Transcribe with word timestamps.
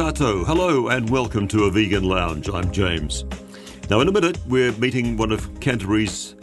Tato. 0.00 0.44
Hello 0.44 0.88
and 0.88 1.10
welcome 1.10 1.46
to 1.46 1.64
a 1.64 1.70
vegan 1.70 2.04
lounge. 2.04 2.48
I'm 2.48 2.72
James. 2.72 3.26
Now, 3.90 4.00
in 4.00 4.08
a 4.08 4.10
minute, 4.10 4.38
we're 4.46 4.72
meeting 4.72 5.18
one 5.18 5.30
of 5.30 5.60
Canterbury's 5.60 6.36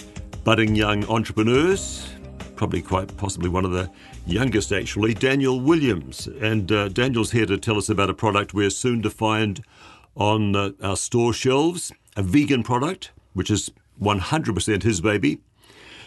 budding 0.43 0.75
young 0.75 1.03
entrepreneurs, 1.05 2.07
probably 2.55 2.83
quite 2.83 3.17
possibly 3.17 3.49
one 3.49 3.65
of 3.65 3.71
the 3.71 3.89
youngest, 4.27 4.71
actually, 4.71 5.15
Daniel 5.15 5.59
Williams. 5.59 6.27
And 6.27 6.71
uh, 6.71 6.89
Daniel's 6.89 7.31
here 7.31 7.47
to 7.47 7.57
tell 7.57 7.79
us 7.79 7.89
about 7.89 8.11
a 8.11 8.13
product 8.13 8.53
we're 8.53 8.69
soon 8.69 9.01
to 9.01 9.09
find 9.09 9.63
on 10.15 10.55
uh, 10.55 10.73
our 10.83 10.95
store 10.95 11.33
shelves, 11.33 11.91
a 12.15 12.21
vegan 12.21 12.61
product, 12.61 13.11
which 13.33 13.49
is 13.49 13.71
100% 13.99 14.83
his 14.83 15.01
baby. 15.01 15.39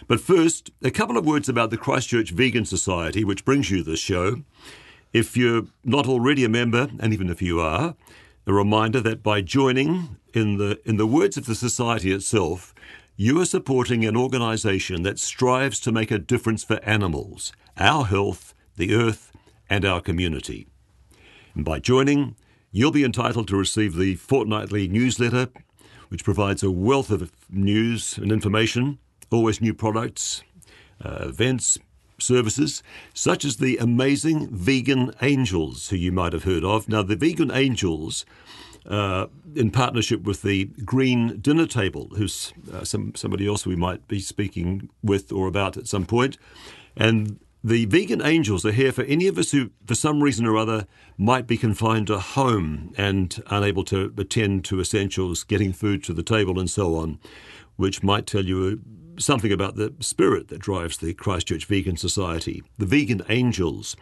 But 0.06 0.20
first, 0.20 0.70
a 0.82 0.92
couple 0.92 1.16
of 1.16 1.26
words 1.26 1.48
about 1.48 1.70
the 1.70 1.76
Christchurch 1.76 2.30
Vegan 2.30 2.64
Society, 2.64 3.24
which 3.24 3.44
brings 3.44 3.72
you 3.72 3.82
this 3.82 3.98
show. 3.98 4.44
If 5.12 5.36
you're 5.36 5.64
not 5.84 6.06
already 6.06 6.44
a 6.44 6.48
member, 6.48 6.88
and 7.00 7.12
even 7.12 7.30
if 7.30 7.42
you 7.42 7.60
are, 7.60 7.96
a 8.46 8.52
reminder 8.52 9.00
that 9.00 9.22
by 9.22 9.40
joining, 9.40 10.16
in 10.32 10.56
the, 10.56 10.80
in 10.84 10.98
the 10.98 11.06
words 11.06 11.36
of 11.36 11.46
the 11.46 11.56
Society 11.56 12.12
itself, 12.12 12.72
you 13.16 13.40
are 13.40 13.44
supporting 13.44 14.04
an 14.04 14.16
organisation 14.16 15.02
that 15.02 15.18
strives 15.18 15.80
to 15.80 15.92
make 15.92 16.12
a 16.12 16.18
difference 16.18 16.62
for 16.62 16.82
animals, 16.84 17.52
our 17.76 18.04
health, 18.06 18.54
the 18.76 18.94
earth, 18.94 19.32
and 19.68 19.84
our 19.84 20.00
community. 20.00 20.68
And 21.54 21.64
by 21.64 21.80
joining, 21.80 22.36
you'll 22.70 22.92
be 22.92 23.04
entitled 23.04 23.48
to 23.48 23.56
receive 23.56 23.96
the 23.96 24.14
fortnightly 24.14 24.86
newsletter, 24.86 25.48
which 26.08 26.24
provides 26.24 26.62
a 26.62 26.70
wealth 26.70 27.10
of 27.10 27.32
news 27.50 28.16
and 28.16 28.30
information, 28.30 28.98
always 29.30 29.60
new 29.60 29.74
products, 29.74 30.42
uh, 31.04 31.26
events, 31.28 31.78
services, 32.22 32.82
such 33.14 33.44
as 33.44 33.56
the 33.56 33.76
amazing 33.78 34.48
Vegan 34.48 35.12
Angels, 35.22 35.88
who 35.88 35.96
you 35.96 36.12
might 36.12 36.32
have 36.32 36.44
heard 36.44 36.64
of. 36.64 36.88
Now, 36.88 37.02
the 37.02 37.16
Vegan 37.16 37.50
Angels, 37.50 38.24
uh, 38.86 39.26
in 39.54 39.70
partnership 39.70 40.22
with 40.22 40.42
the 40.42 40.66
Green 40.84 41.38
Dinner 41.40 41.66
Table, 41.66 42.08
who's 42.16 42.52
uh, 42.72 42.84
some, 42.84 43.14
somebody 43.14 43.46
else 43.46 43.66
we 43.66 43.76
might 43.76 44.06
be 44.08 44.20
speaking 44.20 44.88
with 45.02 45.32
or 45.32 45.46
about 45.46 45.76
at 45.76 45.86
some 45.86 46.06
point, 46.06 46.38
and 46.96 47.38
the 47.62 47.84
vegan 47.84 48.22
angels 48.22 48.64
are 48.64 48.72
here 48.72 48.90
for 48.90 49.02
any 49.04 49.26
of 49.26 49.36
us 49.36 49.52
who, 49.52 49.70
for 49.86 49.94
some 49.94 50.22
reason 50.22 50.46
or 50.46 50.56
other, 50.56 50.86
might 51.18 51.46
be 51.46 51.58
confined 51.58 52.06
to 52.06 52.18
home 52.18 52.94
and 52.96 53.42
unable 53.48 53.84
to 53.84 54.14
attend 54.16 54.64
to 54.64 54.80
essentials, 54.80 55.44
getting 55.44 55.72
food 55.72 56.02
to 56.04 56.14
the 56.14 56.22
table, 56.22 56.58
and 56.58 56.70
so 56.70 56.96
on, 56.96 57.18
which 57.76 58.02
might 58.02 58.26
tell 58.26 58.44
you 58.44 58.80
something 59.18 59.52
about 59.52 59.76
the 59.76 59.94
spirit 60.00 60.48
that 60.48 60.60
drives 60.60 60.96
the 60.96 61.14
Christchurch 61.14 61.66
Vegan 61.66 61.96
Society, 61.96 62.62
the 62.78 62.86
Vegan 62.86 63.22
Angels. 63.28 63.96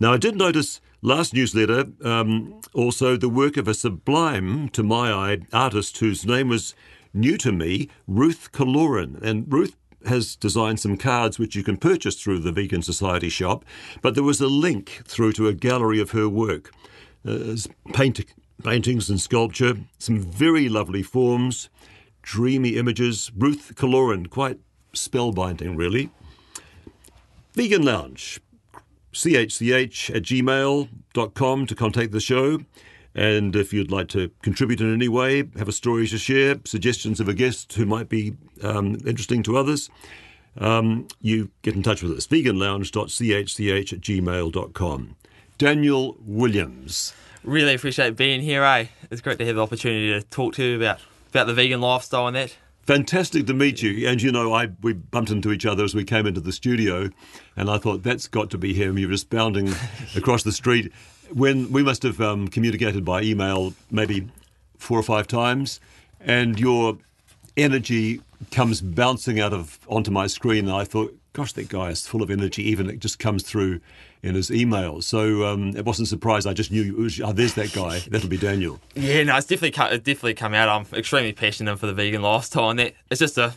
Now, 0.00 0.12
I 0.12 0.16
did 0.16 0.36
notice 0.36 0.80
last 1.02 1.34
newsletter 1.34 1.86
um, 2.04 2.60
also 2.72 3.16
the 3.16 3.28
work 3.28 3.56
of 3.56 3.68
a 3.68 3.74
sublime, 3.74 4.68
to 4.70 4.82
my 4.82 5.12
eye, 5.12 5.38
artist 5.52 5.98
whose 5.98 6.26
name 6.26 6.48
was 6.48 6.74
new 7.12 7.36
to 7.38 7.52
me, 7.52 7.88
Ruth 8.06 8.50
Kaloran. 8.52 9.20
And 9.22 9.50
Ruth 9.52 9.76
has 10.06 10.36
designed 10.36 10.80
some 10.80 10.96
cards 10.96 11.38
which 11.38 11.56
you 11.56 11.62
can 11.62 11.76
purchase 11.76 12.20
through 12.20 12.40
the 12.40 12.52
Vegan 12.52 12.82
Society 12.82 13.28
shop, 13.28 13.64
but 14.02 14.14
there 14.14 14.24
was 14.24 14.40
a 14.40 14.48
link 14.48 15.02
through 15.04 15.32
to 15.32 15.48
a 15.48 15.54
gallery 15.54 16.00
of 16.00 16.10
her 16.10 16.28
work. 16.28 16.72
Uh, 17.26 17.56
paint, 17.92 18.20
paintings 18.62 19.10
and 19.10 19.20
sculpture, 19.20 19.74
some 19.98 20.20
very 20.20 20.68
lovely 20.68 21.02
forms, 21.02 21.68
dreamy 22.26 22.76
images. 22.76 23.30
Ruth 23.34 23.72
Kaloran, 23.76 24.28
quite 24.28 24.58
spellbinding, 24.92 25.78
really. 25.78 26.10
Vegan 27.54 27.82
Lounge, 27.82 28.40
chch 29.12 30.14
at 30.14 30.22
gmail.com 30.22 31.66
to 31.66 31.74
contact 31.74 32.12
the 32.12 32.20
show. 32.20 32.58
And 33.14 33.56
if 33.56 33.72
you'd 33.72 33.90
like 33.90 34.08
to 34.08 34.30
contribute 34.42 34.82
in 34.82 34.92
any 34.92 35.08
way, 35.08 35.44
have 35.56 35.68
a 35.68 35.72
story 35.72 36.06
to 36.08 36.18
share, 36.18 36.56
suggestions 36.66 37.18
of 37.18 37.28
a 37.28 37.32
guest 37.32 37.72
who 37.72 37.86
might 37.86 38.10
be 38.10 38.34
um, 38.62 38.98
interesting 39.06 39.42
to 39.44 39.56
others, 39.56 39.88
um, 40.58 41.08
you 41.22 41.50
get 41.62 41.74
in 41.74 41.82
touch 41.82 42.02
with 42.02 42.12
us. 42.12 42.26
veganlounge.chch 42.26 43.92
at 43.92 44.00
gmail.com. 44.00 45.16
Daniel 45.56 46.16
Williams. 46.20 47.14
Really 47.42 47.74
appreciate 47.74 48.16
being 48.16 48.42
here, 48.42 48.64
eh? 48.64 48.86
It's 49.10 49.22
great 49.22 49.38
to 49.38 49.46
have 49.46 49.56
the 49.56 49.62
opportunity 49.62 50.10
to 50.10 50.22
talk 50.26 50.54
to 50.54 50.64
you 50.64 50.76
about 50.76 51.00
about 51.36 51.46
the 51.46 51.54
vegan 51.54 51.82
lifestyle 51.82 52.26
and 52.26 52.34
that. 52.34 52.56
Fantastic 52.86 53.46
to 53.46 53.52
meet 53.52 53.82
you. 53.82 54.08
And 54.08 54.22
you 54.22 54.32
know, 54.32 54.54
I 54.54 54.70
we 54.80 54.94
bumped 54.94 55.30
into 55.30 55.52
each 55.52 55.66
other 55.66 55.84
as 55.84 55.94
we 55.94 56.04
came 56.04 56.24
into 56.24 56.40
the 56.40 56.52
studio, 56.52 57.10
and 57.56 57.68
I 57.68 57.78
thought 57.78 58.02
that's 58.02 58.26
got 58.26 58.48
to 58.50 58.58
be 58.58 58.72
him. 58.72 58.96
You're 58.96 59.10
just 59.10 59.28
bounding 59.28 59.74
across 60.16 60.44
the 60.44 60.52
street. 60.52 60.92
When 61.32 61.70
we 61.72 61.82
must 61.82 62.04
have 62.04 62.20
um, 62.20 62.48
communicated 62.48 63.04
by 63.04 63.22
email 63.22 63.74
maybe 63.90 64.28
four 64.78 64.98
or 64.98 65.02
five 65.02 65.26
times, 65.26 65.80
and 66.20 66.58
your 66.58 66.96
energy 67.56 68.20
comes 68.50 68.80
bouncing 68.80 69.40
out 69.40 69.52
of 69.52 69.78
onto 69.88 70.10
my 70.10 70.28
screen. 70.28 70.68
And 70.68 70.76
I 70.76 70.84
thought, 70.84 71.14
gosh, 71.32 71.52
that 71.54 71.68
guy 71.68 71.90
is 71.90 72.06
full 72.06 72.22
of 72.22 72.30
energy. 72.30 72.62
Even 72.62 72.88
it 72.88 73.00
just 73.00 73.18
comes 73.18 73.42
through 73.42 73.80
in 74.26 74.34
his 74.34 74.50
emails. 74.50 75.04
So 75.04 75.46
um, 75.46 75.76
it 75.76 75.84
wasn't 75.84 76.08
surprised. 76.08 76.46
I 76.46 76.52
just 76.52 76.70
knew, 76.70 76.94
was, 76.96 77.20
oh, 77.20 77.32
there's 77.32 77.54
that 77.54 77.72
guy. 77.72 78.00
That'll 78.00 78.28
be 78.28 78.36
Daniel. 78.36 78.80
Yeah, 78.94 79.22
no, 79.22 79.36
it's 79.36 79.46
definitely 79.46 79.70
come, 79.72 79.90
definitely 79.90 80.34
come 80.34 80.54
out. 80.54 80.68
I'm 80.68 80.86
extremely 80.98 81.32
passionate 81.32 81.78
for 81.78 81.86
the 81.86 81.94
vegan 81.94 82.22
lifestyle, 82.22 82.70
and 82.70 82.78
that 82.78 82.94
it's 83.10 83.20
just 83.20 83.38
a 83.38 83.54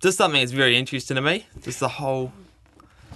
just 0.00 0.18
something 0.18 0.40
that's 0.40 0.52
very 0.52 0.76
interesting 0.76 1.16
to 1.16 1.20
me. 1.20 1.46
Just 1.62 1.80
the 1.80 1.88
whole. 1.88 2.32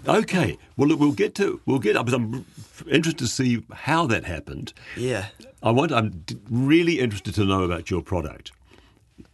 Okay, 0.08 0.56
well, 0.76 0.88
look, 0.88 0.98
we'll 0.98 1.12
get 1.12 1.34
to 1.36 1.60
we'll 1.66 1.78
get. 1.78 1.96
I'm 1.96 2.44
interested 2.90 3.18
to 3.18 3.26
see 3.26 3.62
how 3.72 4.06
that 4.06 4.24
happened. 4.24 4.72
Yeah, 4.96 5.26
I 5.62 5.70
want. 5.70 5.92
I'm 5.92 6.24
really 6.50 7.00
interested 7.00 7.34
to 7.34 7.44
know 7.44 7.64
about 7.64 7.90
your 7.90 8.02
product. 8.02 8.52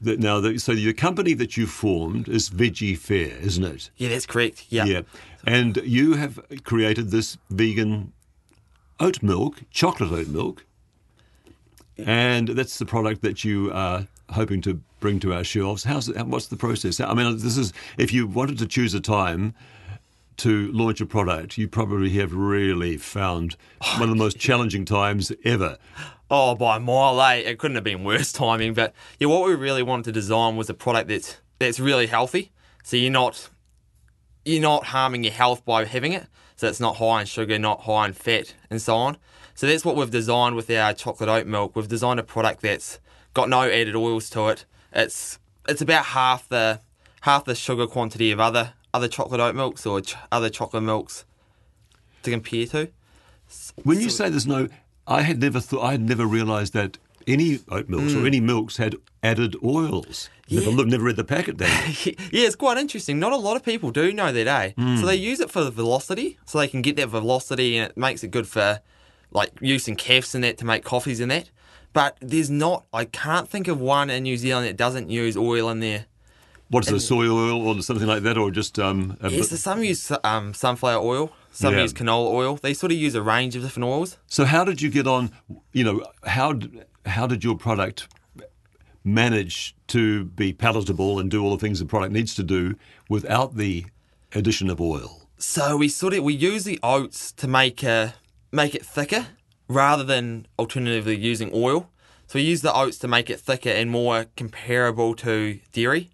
Now, 0.00 0.42
so 0.56 0.74
the 0.74 0.92
company 0.92 1.32
that 1.34 1.56
you 1.56 1.66
formed 1.66 2.28
is 2.28 2.50
Veggie 2.50 2.98
Fair, 2.98 3.38
isn't 3.38 3.64
it? 3.64 3.90
Yeah, 3.96 4.10
that's 4.10 4.26
correct. 4.26 4.66
Yeah. 4.68 4.84
Yeah. 4.84 5.02
And 5.46 5.76
you 5.84 6.14
have 6.14 6.40
created 6.64 7.10
this 7.10 7.38
vegan 7.50 8.12
oat 8.98 9.22
milk, 9.22 9.62
chocolate 9.70 10.10
oat 10.12 10.26
milk, 10.26 10.64
and 11.96 12.48
that's 12.48 12.78
the 12.78 12.86
product 12.86 13.22
that 13.22 13.44
you 13.44 13.70
are 13.72 14.08
hoping 14.30 14.60
to 14.62 14.80
bring 14.98 15.20
to 15.20 15.32
our 15.32 15.44
shelves. 15.44 15.84
How's 15.84 16.08
it, 16.08 16.26
what's 16.26 16.48
the 16.48 16.56
process? 16.56 16.98
I 16.98 17.14
mean, 17.14 17.38
this 17.38 17.56
is 17.56 17.72
if 17.96 18.12
you 18.12 18.26
wanted 18.26 18.58
to 18.58 18.66
choose 18.66 18.92
a 18.92 19.00
time 19.00 19.54
to 20.38 20.70
launch 20.72 21.00
a 21.00 21.06
product, 21.06 21.56
you 21.56 21.68
probably 21.68 22.10
have 22.10 22.34
really 22.34 22.96
found 22.96 23.56
one 23.94 24.02
of 24.02 24.10
the 24.10 24.16
most 24.16 24.38
challenging 24.38 24.84
times 24.84 25.32
ever. 25.44 25.78
Oh, 26.28 26.56
by 26.56 26.78
mile, 26.78 27.22
eh? 27.22 27.34
It 27.36 27.58
couldn't 27.58 27.76
have 27.76 27.84
been 27.84 28.02
worse 28.02 28.32
timing. 28.32 28.74
But 28.74 28.92
yeah, 29.20 29.28
what 29.28 29.46
we 29.46 29.54
really 29.54 29.82
wanted 29.82 30.06
to 30.06 30.12
design 30.12 30.56
was 30.56 30.68
a 30.68 30.74
product 30.74 31.08
that's 31.08 31.38
that's 31.58 31.78
really 31.78 32.08
healthy. 32.08 32.50
So 32.82 32.96
you're 32.96 33.10
not 33.10 33.48
you're 34.46 34.62
not 34.62 34.86
harming 34.86 35.24
your 35.24 35.32
health 35.32 35.64
by 35.64 35.84
having 35.84 36.12
it. 36.12 36.26
So 36.56 36.68
it's 36.68 36.80
not 36.80 36.96
high 36.96 37.20
in 37.20 37.26
sugar, 37.26 37.58
not 37.58 37.82
high 37.82 38.06
in 38.06 38.12
fat, 38.14 38.54
and 38.70 38.80
so 38.80 38.96
on. 38.96 39.18
So 39.54 39.66
that's 39.66 39.84
what 39.84 39.96
we've 39.96 40.10
designed 40.10 40.56
with 40.56 40.70
our 40.70 40.94
chocolate 40.94 41.28
oat 41.28 41.46
milk. 41.46 41.74
We've 41.74 41.88
designed 41.88 42.20
a 42.20 42.22
product 42.22 42.62
that's 42.62 42.98
got 43.34 43.48
no 43.48 43.62
added 43.62 43.94
oils 43.96 44.30
to 44.30 44.48
it. 44.48 44.64
It's 44.92 45.38
it's 45.68 45.82
about 45.82 46.06
half 46.06 46.48
the 46.48 46.80
half 47.22 47.44
the 47.44 47.54
sugar 47.54 47.86
quantity 47.86 48.30
of 48.30 48.40
other 48.40 48.74
other 48.94 49.08
chocolate 49.08 49.40
oat 49.40 49.54
milks 49.54 49.84
or 49.84 50.00
ch- 50.00 50.16
other 50.30 50.48
chocolate 50.48 50.82
milks 50.82 51.24
to 52.22 52.30
compare 52.30 52.66
to. 52.66 52.88
When 53.82 54.00
you 54.00 54.08
say 54.08 54.30
there's 54.30 54.46
no 54.46 54.68
I 55.06 55.22
had 55.22 55.40
never 55.40 55.60
thought, 55.60 55.84
I 55.84 55.92
had 55.92 56.00
never 56.02 56.26
realised 56.26 56.72
that 56.72 56.98
any 57.26 57.60
oat 57.70 57.88
milks 57.88 58.12
mm. 58.12 58.22
or 58.22 58.26
any 58.26 58.40
milks 58.40 58.76
had 58.76 58.96
added 59.22 59.56
oils. 59.64 60.30
Yeah. 60.48 60.68
Never, 60.70 60.84
never 60.84 61.04
read 61.04 61.16
the 61.16 61.24
packet 61.24 61.58
then. 61.58 61.68
yeah, 62.04 62.46
it's 62.46 62.54
quite 62.56 62.78
interesting. 62.78 63.18
Not 63.18 63.32
a 63.32 63.36
lot 63.36 63.56
of 63.56 63.64
people 63.64 63.90
do 63.90 64.12
know 64.12 64.30
that, 64.32 64.46
eh? 64.46 64.72
Mm. 64.78 65.00
So 65.00 65.06
they 65.06 65.16
use 65.16 65.40
it 65.40 65.50
for 65.50 65.64
the 65.64 65.70
velocity, 65.70 66.38
so 66.44 66.58
they 66.58 66.68
can 66.68 66.82
get 66.82 66.96
that 66.96 67.08
velocity, 67.08 67.76
and 67.76 67.90
it 67.90 67.96
makes 67.96 68.22
it 68.22 68.30
good 68.30 68.46
for 68.46 68.80
like 69.32 69.50
use 69.60 69.88
in 69.88 69.96
cafes 69.96 70.34
and 70.34 70.44
that 70.44 70.58
to 70.58 70.64
make 70.64 70.84
coffees 70.84 71.20
and 71.20 71.30
that. 71.30 71.50
But 71.92 72.16
there's 72.20 72.50
not, 72.50 72.84
I 72.92 73.06
can't 73.06 73.48
think 73.48 73.68
of 73.68 73.80
one 73.80 74.10
in 74.10 74.22
New 74.22 74.36
Zealand 74.36 74.66
that 74.66 74.76
doesn't 74.76 75.10
use 75.10 75.36
oil 75.36 75.70
in 75.70 75.80
there. 75.80 76.06
What 76.68 76.86
is 76.86 76.92
it, 76.92 77.00
soy 77.00 77.26
oil 77.26 77.66
or 77.66 77.80
something 77.80 78.06
like 78.06 78.22
that, 78.24 78.36
or 78.36 78.50
just 78.50 78.78
um? 78.78 79.16
a 79.20 79.30
Yes, 79.30 79.48
bit- 79.48 79.50
so 79.50 79.56
some 79.56 79.84
use 79.84 80.12
um, 80.24 80.52
sunflower 80.52 81.02
oil, 81.04 81.32
some 81.52 81.74
Yeah. 81.74 81.82
use 81.82 81.92
canola 81.92 82.32
oil. 82.32 82.56
They 82.56 82.74
sort 82.74 82.92
of 82.92 82.98
use 82.98 83.14
a 83.14 83.22
range 83.22 83.54
of 83.56 83.62
different 83.62 83.86
oils. 83.86 84.16
So 84.26 84.44
how 84.44 84.64
did 84.64 84.82
you 84.82 84.90
get 84.90 85.06
on? 85.06 85.30
You 85.72 85.84
know, 85.84 86.04
how 86.24 86.58
how 87.06 87.26
did 87.26 87.44
your 87.44 87.56
product 87.56 88.08
manage 89.04 89.76
to 89.86 90.24
be 90.24 90.52
palatable 90.52 91.18
and 91.18 91.30
do 91.30 91.42
all 91.42 91.50
the 91.50 91.58
things 91.58 91.78
the 91.78 91.86
product 91.86 92.12
needs 92.12 92.34
to 92.34 92.42
do 92.42 92.74
without 93.08 93.56
the 93.56 93.86
addition 94.34 94.68
of 94.68 94.80
oil? 94.80 95.28
So 95.38 95.76
we 95.76 95.88
sort 95.88 96.14
of 96.14 96.24
we 96.24 96.34
use 96.34 96.64
the 96.64 96.80
oats 96.82 97.30
to 97.32 97.46
make 97.46 97.82
a 97.82 98.14
make 98.50 98.74
it 98.74 98.84
thicker 98.84 99.26
rather 99.68 100.02
than 100.02 100.46
alternatively 100.58 101.16
using 101.16 101.50
oil. 101.52 101.90
So 102.26 102.38
we 102.38 102.42
use 102.42 102.62
the 102.62 102.74
oats 102.74 102.98
to 102.98 103.08
make 103.08 103.30
it 103.30 103.38
thicker 103.38 103.70
and 103.70 103.90
more 103.90 104.26
comparable 104.36 105.14
to 105.16 105.60
dairy. 105.72 106.10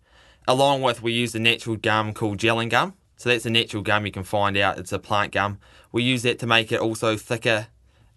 Along 0.47 0.83
with 0.83 1.03
we 1.03 1.12
use 1.12 1.35
a 1.35 1.39
natural 1.39 1.77
gum 1.77 2.12
called 2.12 2.39
gellan 2.39 2.69
gum. 2.69 2.94
So 3.17 3.29
that's 3.29 3.47
a 3.47 3.50
natural 3.50 3.83
gum 3.83 4.05
you 4.05 4.12
can 4.12 4.25
find 4.25 4.56
out. 4.56 4.79
It's 4.79 4.93
a 4.93 4.99
plant 4.99 5.33
gum. 5.33 5.59
We 5.93 6.03
use 6.03 6.23
that 6.23 6.41
to 6.41 6.47
make 6.47 6.73
it 6.73 6.81
also 6.81 7.17
thicker 7.17 7.69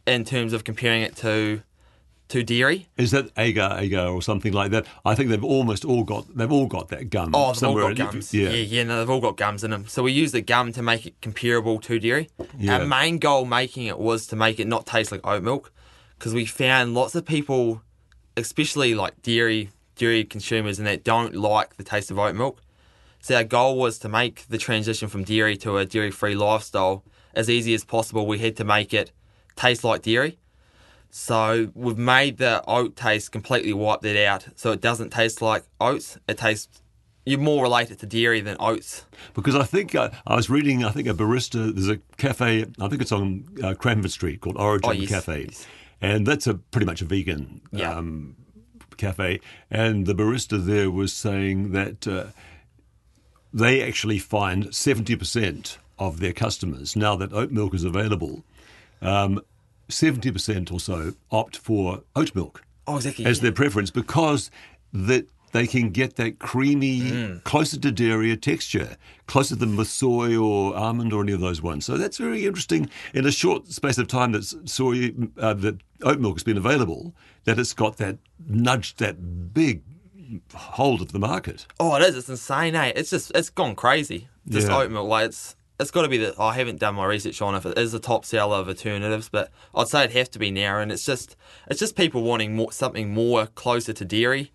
in 0.07 0.25
terms 0.25 0.51
of 0.53 0.63
comparing 0.63 1.03
it 1.03 1.15
to 1.17 1.61
to 2.29 2.43
dairy. 2.43 2.87
Is 2.97 3.11
that 3.11 3.29
agar 3.37 3.75
agar 3.79 4.07
or 4.07 4.21
something 4.21 4.51
like 4.53 4.71
that? 4.71 4.85
I 5.05 5.13
think 5.15 5.29
they've 5.29 5.43
almost 5.43 5.85
all 5.85 6.03
got 6.03 6.35
they've 6.35 6.51
all 6.51 6.65
got 6.67 6.89
that 6.89 7.09
gum 7.09 7.31
Oh, 7.35 7.47
they've 7.47 7.57
somewhere. 7.57 7.83
all 7.83 7.93
got 7.93 8.11
gums. 8.13 8.33
Yeah. 8.33 8.49
yeah, 8.49 8.55
yeah, 8.63 8.83
no, 8.83 8.99
they've 8.99 9.09
all 9.09 9.21
got 9.21 9.37
gums 9.37 9.63
in 9.63 9.71
them. 9.71 9.85
So 9.87 10.01
we 10.03 10.11
use 10.11 10.31
the 10.31 10.41
gum 10.41 10.71
to 10.73 10.81
make 10.81 11.05
it 11.05 11.19
comparable 11.21 11.79
to 11.81 11.99
dairy. 11.99 12.29
Yeah. 12.57 12.79
Our 12.79 12.85
main 12.85 13.19
goal 13.19 13.45
making 13.45 13.85
it 13.85 13.99
was 13.99 14.25
to 14.27 14.35
make 14.35 14.59
it 14.59 14.67
not 14.67 14.85
taste 14.87 15.11
like 15.11 15.25
oat 15.25 15.43
milk, 15.43 15.71
because 16.17 16.33
we 16.33 16.45
found 16.45 16.93
lots 16.95 17.13
of 17.15 17.25
people, 17.25 17.81
especially 18.37 18.95
like 18.95 19.21
dairy 19.21 19.69
dairy 19.95 20.23
consumers, 20.25 20.77
and 20.79 20.87
that 20.87 21.03
don't 21.03 21.35
like 21.35 21.77
the 21.77 21.83
taste 21.83 22.11
of 22.11 22.19
oat 22.19 22.35
milk. 22.35 22.61
So 23.21 23.35
our 23.35 23.43
goal 23.43 23.77
was 23.77 23.97
to 23.99 24.09
make 24.09 24.45
the 24.49 24.57
transition 24.57 25.07
from 25.09 25.23
dairy 25.23 25.57
to 25.57 25.77
a 25.77 25.85
dairy-free 25.85 26.35
lifestyle 26.35 27.03
as 27.33 27.49
easy 27.49 27.73
as 27.73 27.83
possible. 27.83 28.27
We 28.27 28.37
had 28.39 28.55
to 28.57 28.63
make 28.63 28.93
it 28.93 29.11
taste 29.55 29.83
like 29.83 30.01
dairy. 30.03 30.37
So 31.17 31.71
we've 31.73 31.97
made 31.97 32.39
the 32.39 32.61
oat 32.67 32.97
taste 32.97 33.31
completely 33.31 33.71
wiped 33.71 34.03
it 34.03 34.17
out, 34.27 34.47
so 34.57 34.73
it 34.73 34.81
doesn't 34.81 35.11
taste 35.11 35.41
like 35.41 35.63
oats. 35.79 36.17
It 36.27 36.37
tastes 36.37 36.81
you're 37.25 37.39
more 37.39 37.63
related 37.63 37.99
to 37.99 38.05
dairy 38.05 38.41
than 38.41 38.57
oats. 38.59 39.05
Because 39.33 39.55
I 39.55 39.63
think 39.63 39.95
uh, 39.95 40.09
I 40.27 40.35
was 40.35 40.49
reading, 40.49 40.83
I 40.83 40.91
think 40.91 41.07
a 41.07 41.13
barista, 41.13 41.73
there's 41.73 41.87
a 41.87 41.99
cafe, 42.17 42.65
I 42.81 42.87
think 42.89 43.01
it's 43.01 43.13
on 43.13 43.45
uh, 43.63 43.75
Cranford 43.75 44.11
Street 44.11 44.41
called 44.41 44.57
Origin 44.57 44.89
Oh, 44.89 44.91
yes, 44.93 45.09
Cafe. 45.09 45.45
yes. 45.47 45.65
And 46.01 46.27
that's 46.27 46.47
a 46.47 46.55
pretty 46.55 46.85
much 46.85 47.01
a 47.01 47.05
vegan 47.05 47.61
Yeah. 47.71 47.95
um, 47.95 48.35
cafe. 48.97 49.39
And 49.71 50.05
the 50.05 50.13
barista 50.15 50.63
there 50.63 50.91
was 50.91 51.13
saying 51.13 51.71
that 51.71 52.05
uh, 52.05 52.25
they 53.53 53.81
actually 53.81 54.19
find 54.19 54.65
70% 54.65 55.77
of 55.97 56.19
their 56.19 56.33
customers, 56.33 56.97
now 56.97 57.15
that 57.15 57.31
oat 57.31 57.51
milk 57.51 57.73
is 57.73 57.85
available, 57.85 58.43
um, 59.01 59.39
70% 59.89 60.71
or 60.71 60.79
so 60.79 61.13
opt 61.31 61.57
for 61.57 62.01
oat 62.15 62.33
milk 62.35 62.63
Oh, 62.87 62.97
exactly. 62.97 63.25
as 63.25 63.37
yeah. 63.37 63.43
their 63.43 63.51
preference 63.51 63.91
because 63.91 64.49
that 64.93 65.27
they 65.51 65.67
can 65.67 65.89
get 65.89 66.17
that 66.17 66.37
creamy, 66.39 66.99
Mm. 66.99 67.43
closer 67.45 67.79
to 67.79 67.89
dairy 67.91 68.35
texture, 68.35 68.97
closer 69.25 69.55
than 69.55 69.77
with 69.77 69.87
soy 69.87 70.35
or 70.35 70.75
almond 70.75 71.13
or 71.13 71.23
any 71.23 71.31
of 71.31 71.39
those 71.39 71.61
ones. 71.61 71.85
So 71.85 71.97
that's 71.97 72.17
very 72.17 72.45
interesting. 72.45 72.89
In 73.13 73.25
a 73.25 73.31
short 73.31 73.67
space 73.67 73.97
of 73.97 74.07
time 74.07 74.33
that 74.33 74.43
soy, 74.69 75.13
uh, 75.37 75.53
that 75.53 75.77
oat 76.03 76.19
milk 76.19 76.35
has 76.35 76.43
been 76.43 76.57
available, 76.57 77.15
that 77.45 77.57
it's 77.57 77.71
got 77.73 77.95
that 77.97 78.17
nudged 78.49 78.97
that 78.99 79.53
big 79.53 79.81
hold 80.53 81.01
of 81.01 81.13
the 81.13 81.19
market. 81.19 81.65
Oh, 81.79 81.95
it 81.95 82.01
is. 82.01 82.17
It's 82.17 82.27
insane, 82.29 82.75
eh? 82.75 82.91
It's 82.95 83.11
just 83.11 83.31
it's 83.33 83.49
gone 83.49 83.75
crazy. 83.75 84.27
This 84.45 84.65
Yeah. 84.65 84.77
oat 84.77 84.91
milk, 84.91 85.07
like 85.07 85.27
it's 85.27 85.55
it's 85.79 85.91
got 85.91 86.03
to 86.03 86.07
be 86.07 86.17
the. 86.17 86.33
I 86.39 86.53
haven't 86.53 86.79
done 86.79 86.95
my 86.95 87.05
research 87.05 87.41
on 87.41 87.55
if 87.55 87.65
it 87.65 87.77
is 87.77 87.91
the 87.91 87.99
top 87.99 88.25
seller 88.25 88.57
of 88.57 88.67
alternatives, 88.67 89.29
but 89.29 89.51
I'd 89.73 89.87
say 89.87 90.03
it'd 90.05 90.15
have 90.15 90.31
to 90.31 90.39
be 90.39 90.51
now. 90.51 90.79
And 90.79 90.91
it's 90.91 91.05
just 91.05 91.35
it's 91.67 91.79
just 91.79 91.95
people 91.95 92.23
wanting 92.23 92.55
more 92.55 92.71
something 92.71 93.13
more 93.13 93.47
closer 93.47 93.93
to 93.93 94.05
dairy. 94.05 94.51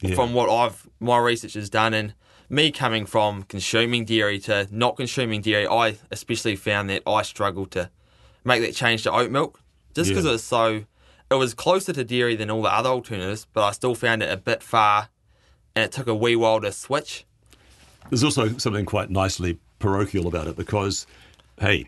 Yeah. 0.00 0.14
From 0.14 0.34
what 0.34 0.50
I've 0.50 0.88
my 1.00 1.18
research 1.18 1.54
has 1.54 1.70
done, 1.70 1.94
and 1.94 2.14
me 2.48 2.70
coming 2.70 3.06
from 3.06 3.42
consuming 3.44 4.04
dairy 4.04 4.38
to 4.40 4.68
not 4.70 4.96
consuming 4.96 5.40
dairy, 5.40 5.66
I 5.66 5.96
especially 6.10 6.56
found 6.56 6.90
that 6.90 7.02
I 7.06 7.22
struggled 7.22 7.70
to 7.72 7.90
make 8.44 8.60
that 8.62 8.74
change 8.74 9.02
to 9.04 9.12
oat 9.12 9.30
milk 9.30 9.60
just 9.94 10.10
because 10.10 10.24
Yeah. 10.24 10.30
it 10.30 10.32
was 10.34 10.44
so. 10.44 10.84
It 11.30 11.36
was 11.36 11.54
closer 11.54 11.92
to 11.94 12.04
dairy 12.04 12.36
than 12.36 12.50
all 12.50 12.62
the 12.62 12.72
other 12.72 12.90
alternatives, 12.90 13.46
but 13.52 13.64
I 13.64 13.70
still 13.72 13.94
found 13.94 14.22
it 14.22 14.30
a 14.30 14.36
bit 14.36 14.62
far, 14.62 15.08
and 15.74 15.84
it 15.86 15.90
took 15.90 16.06
a 16.06 16.14
wee 16.14 16.36
while 16.36 16.60
to 16.60 16.70
switch. 16.70 17.24
There's 18.10 18.22
also 18.22 18.58
something 18.58 18.84
quite 18.84 19.10
nicely 19.10 19.58
parochial 19.84 20.26
about 20.26 20.46
it 20.48 20.56
because, 20.56 21.06
hey, 21.60 21.86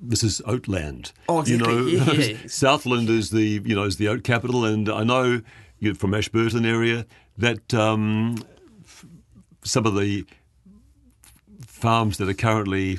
this 0.00 0.22
is 0.22 0.40
Oatland. 0.46 1.12
Oh, 1.28 1.40
exactly. 1.40 1.92
You 1.92 1.98
know, 1.98 2.12
Yeah. 2.12 2.36
Southland 2.46 3.08
is 3.08 3.30
the 3.30 3.62
you 3.64 3.74
know 3.74 3.84
is 3.84 3.96
the 3.96 4.08
oat 4.08 4.22
capital, 4.24 4.64
and 4.64 4.88
I 4.88 5.02
know 5.04 5.40
you're 5.78 5.94
from 5.94 6.14
Ashburton 6.14 6.64
area 6.66 7.06
that 7.36 7.72
um, 7.74 8.36
f- 8.84 9.06
some 9.64 9.86
of 9.86 9.94
the 9.96 10.24
farms 11.66 12.18
that 12.18 12.28
are 12.28 12.34
currently 12.34 12.98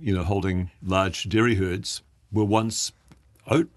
you 0.00 0.14
know 0.14 0.24
holding 0.24 0.70
large 0.82 1.28
dairy 1.28 1.54
herds 1.56 2.02
were 2.32 2.44
once 2.44 2.92
oat. 3.48 3.68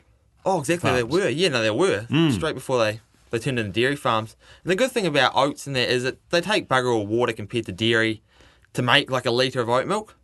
Oh, 0.45 0.59
exactly. 0.59 0.91
They 0.91 1.03
were. 1.03 1.29
Yeah, 1.29 1.49
no, 1.49 1.61
they 1.61 1.71
were. 1.71 2.05
Straight 2.31 2.53
before 2.55 2.77
they, 2.83 2.99
they 3.31 3.39
turned 3.39 3.57
into 3.59 3.71
dairy 3.71 3.95
farms. 3.95 4.35
And 4.63 4.71
the 4.71 4.75
good 4.75 4.91
thing 4.91 5.05
about 5.07 5.31
oats 5.35 5.65
in 5.67 5.71
there 5.73 5.87
is 5.87 6.03
that 6.03 6.17
they 6.31 6.41
take 6.41 6.67
bugger 6.67 6.93
all 6.93 7.07
water 7.07 7.31
compared 7.31 7.65
to 7.67 7.71
dairy 7.71 8.21
to 8.73 8.81
make 8.81 9.09
like 9.09 9.25
a 9.25 9.31
litre 9.31 9.61
of 9.61 9.69
oat 9.69 9.87
milk. 9.87 10.15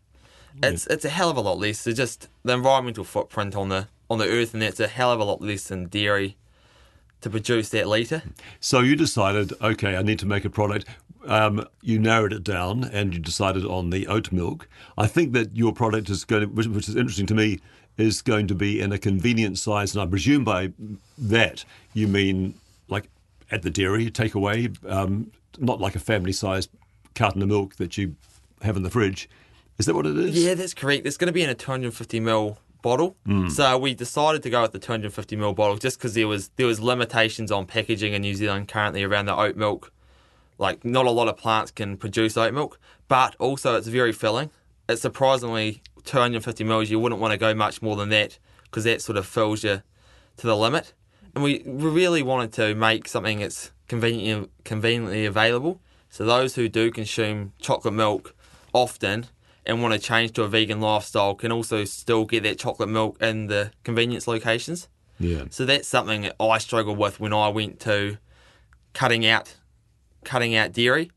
It's 0.62 0.88
it's 0.88 1.06
a 1.06 1.10
hell 1.10 1.30
of 1.30 1.38
a 1.38 1.42
lot 1.42 1.58
less. 1.58 1.80
So 1.80 1.92
just 1.92 2.28
the 2.44 2.54
environmental 2.54 3.04
footprint 3.04 3.56
on 3.56 3.70
the 3.70 3.88
on 4.10 4.18
the 4.18 4.28
earth 4.28 4.54
and 4.54 4.62
that's 4.62 4.80
a 4.80 4.88
hell 4.88 5.12
of 5.12 5.20
a 5.20 5.24
lot 5.24 5.42
less 5.42 5.68
than 5.68 5.88
dairy 5.88 6.36
to 7.22 7.30
produce 7.30 7.70
that 7.70 7.88
litre. 7.88 8.24
So 8.60 8.80
you 8.80 8.96
decided, 8.96 9.54
okay, 9.62 9.96
I 9.96 10.02
need 10.02 10.20
to 10.20 10.26
make 10.26 10.46
a 10.46 10.50
product. 10.50 10.86
Um, 11.26 11.66
you 11.82 12.00
narrowed 12.00 12.34
it 12.34 12.44
down 12.44 12.86
and 12.86 13.14
you 13.14 13.20
decided 13.20 13.66
on 13.66 13.90
the 13.90 14.08
oat 14.08 14.32
milk. 14.32 14.68
I 14.98 15.06
think 15.08 15.34
that 15.34 15.56
your 15.56 15.74
product 15.74 16.10
is 16.10 16.24
going 16.24 16.44
to, 16.44 16.48
which, 16.48 16.68
which 16.68 16.88
is 16.88 16.96
interesting 16.96 17.28
to 17.28 17.36
me, 17.36 17.60
is 17.98 18.22
going 18.22 18.48
to 18.48 18.56
be 18.56 18.80
in 18.80 18.94
a 18.94 18.98
convenient 18.98 19.60
size. 19.60 19.94
And 19.94 20.02
I 20.02 20.06
presume 20.06 20.46
by 20.46 20.72
that 21.18 21.66
you 21.94 22.08
mean 22.08 22.56
like 22.88 23.10
at 23.52 23.64
the 23.64 23.70
dairy, 23.70 24.10
takeaway, 24.10 24.74
um, 24.90 25.32
not 25.58 25.82
like 25.82 25.96
a 25.96 26.00
family 26.00 26.32
sized 26.32 26.70
carton 27.16 27.42
of 27.42 27.50
milk 27.50 27.76
that 27.76 27.98
you 27.98 28.16
have 28.62 28.78
in 28.78 28.84
the 28.84 28.90
fridge. 28.90 29.30
Is 29.78 29.86
that 29.86 29.96
what 29.96 30.06
it 30.06 30.18
is? 30.18 30.44
Yeah, 30.44 30.56
that's 30.56 30.74
correct. 30.74 31.06
It's 31.06 31.18
going 31.18 31.28
to 31.28 31.34
be 31.34 31.42
in 31.42 31.50
a 31.50 31.56
250 31.56 32.20
ml 32.20 32.58
bottle. 32.82 33.16
Hmm. 33.26 33.50
So 33.50 33.78
we 33.78 33.94
decided 33.94 34.44
to 34.44 34.50
go 34.50 34.62
with 34.62 34.72
the 34.72 34.80
250 34.80 35.38
ml 35.38 35.56
bottle 35.56 35.78
just 35.78 35.98
because 35.98 36.14
there 36.14 36.28
was 36.28 36.50
there 36.56 36.68
was 36.68 36.80
limitations 36.80 37.52
on 37.52 37.66
packaging 37.66 38.14
in 38.14 38.22
New 38.22 38.36
Zealand 38.36 38.68
currently 38.68 39.04
around 39.04 39.26
the 39.26 39.36
oat 39.36 39.56
milk. 39.56 39.92
Like 40.58 40.84
not 40.84 41.06
a 41.06 41.12
lot 41.12 41.28
of 41.28 41.38
plants 41.38 41.72
can 41.72 41.98
produce 41.98 42.36
oat 42.38 42.54
milk, 42.54 42.80
but 43.08 43.36
also 43.40 43.76
it's 43.76 43.88
very 43.88 44.12
filling. 44.12 44.50
It's 44.88 45.02
surprisingly 45.02 45.82
250 46.04 46.64
mils. 46.64 46.90
You 46.90 47.00
wouldn't 47.00 47.22
want 47.22 47.32
to 47.32 47.38
go 47.38 47.54
much 47.54 47.82
more 47.82 47.96
than 47.96 48.10
that 48.10 48.38
because 48.64 48.84
that 48.84 49.02
sort 49.02 49.18
of 49.18 49.26
fills 49.26 49.64
you 49.64 49.82
to 50.38 50.48
the 50.48 50.58
limit. 50.58 50.94
And 51.36 51.44
we 51.44 51.62
we 51.66 51.90
really 51.90 52.22
wanted 52.22 52.52
to 52.54 52.76
make 52.76 53.08
something 53.08 53.40
that's 53.40 53.72
conveniently 53.88 54.50
conveniently 54.64 55.26
available. 55.26 55.80
So 56.10 56.26
those 56.26 56.56
who 56.56 56.68
do 56.68 56.90
consume 56.92 57.54
chocolate 57.60 57.94
milk 57.94 58.36
often 58.74 59.28
and 59.66 59.82
want 59.82 59.94
to 59.94 60.00
change 60.00 60.34
to 60.34 60.44
a 60.44 60.48
vegan 60.48 60.82
lifestyle 60.82 61.36
can 61.36 61.52
also 61.52 61.86
still 61.86 62.26
get 62.26 62.44
that 62.44 62.58
chocolate 62.58 62.90
milk 62.90 63.22
in 63.22 63.48
the 63.48 63.72
convenience 63.84 64.28
locations. 64.28 64.88
Yeah. 65.20 65.46
So 65.50 65.66
that's 65.66 65.88
something 65.88 66.22
that 66.22 66.36
I 66.40 66.58
struggled 66.58 66.98
with 66.98 67.20
when 67.20 67.34
I 67.34 67.50
went 67.50 67.80
to 67.82 68.18
cutting 68.94 69.26
out 69.26 69.56
cutting 70.24 70.56
out 70.56 70.74
dairy. 70.74 71.12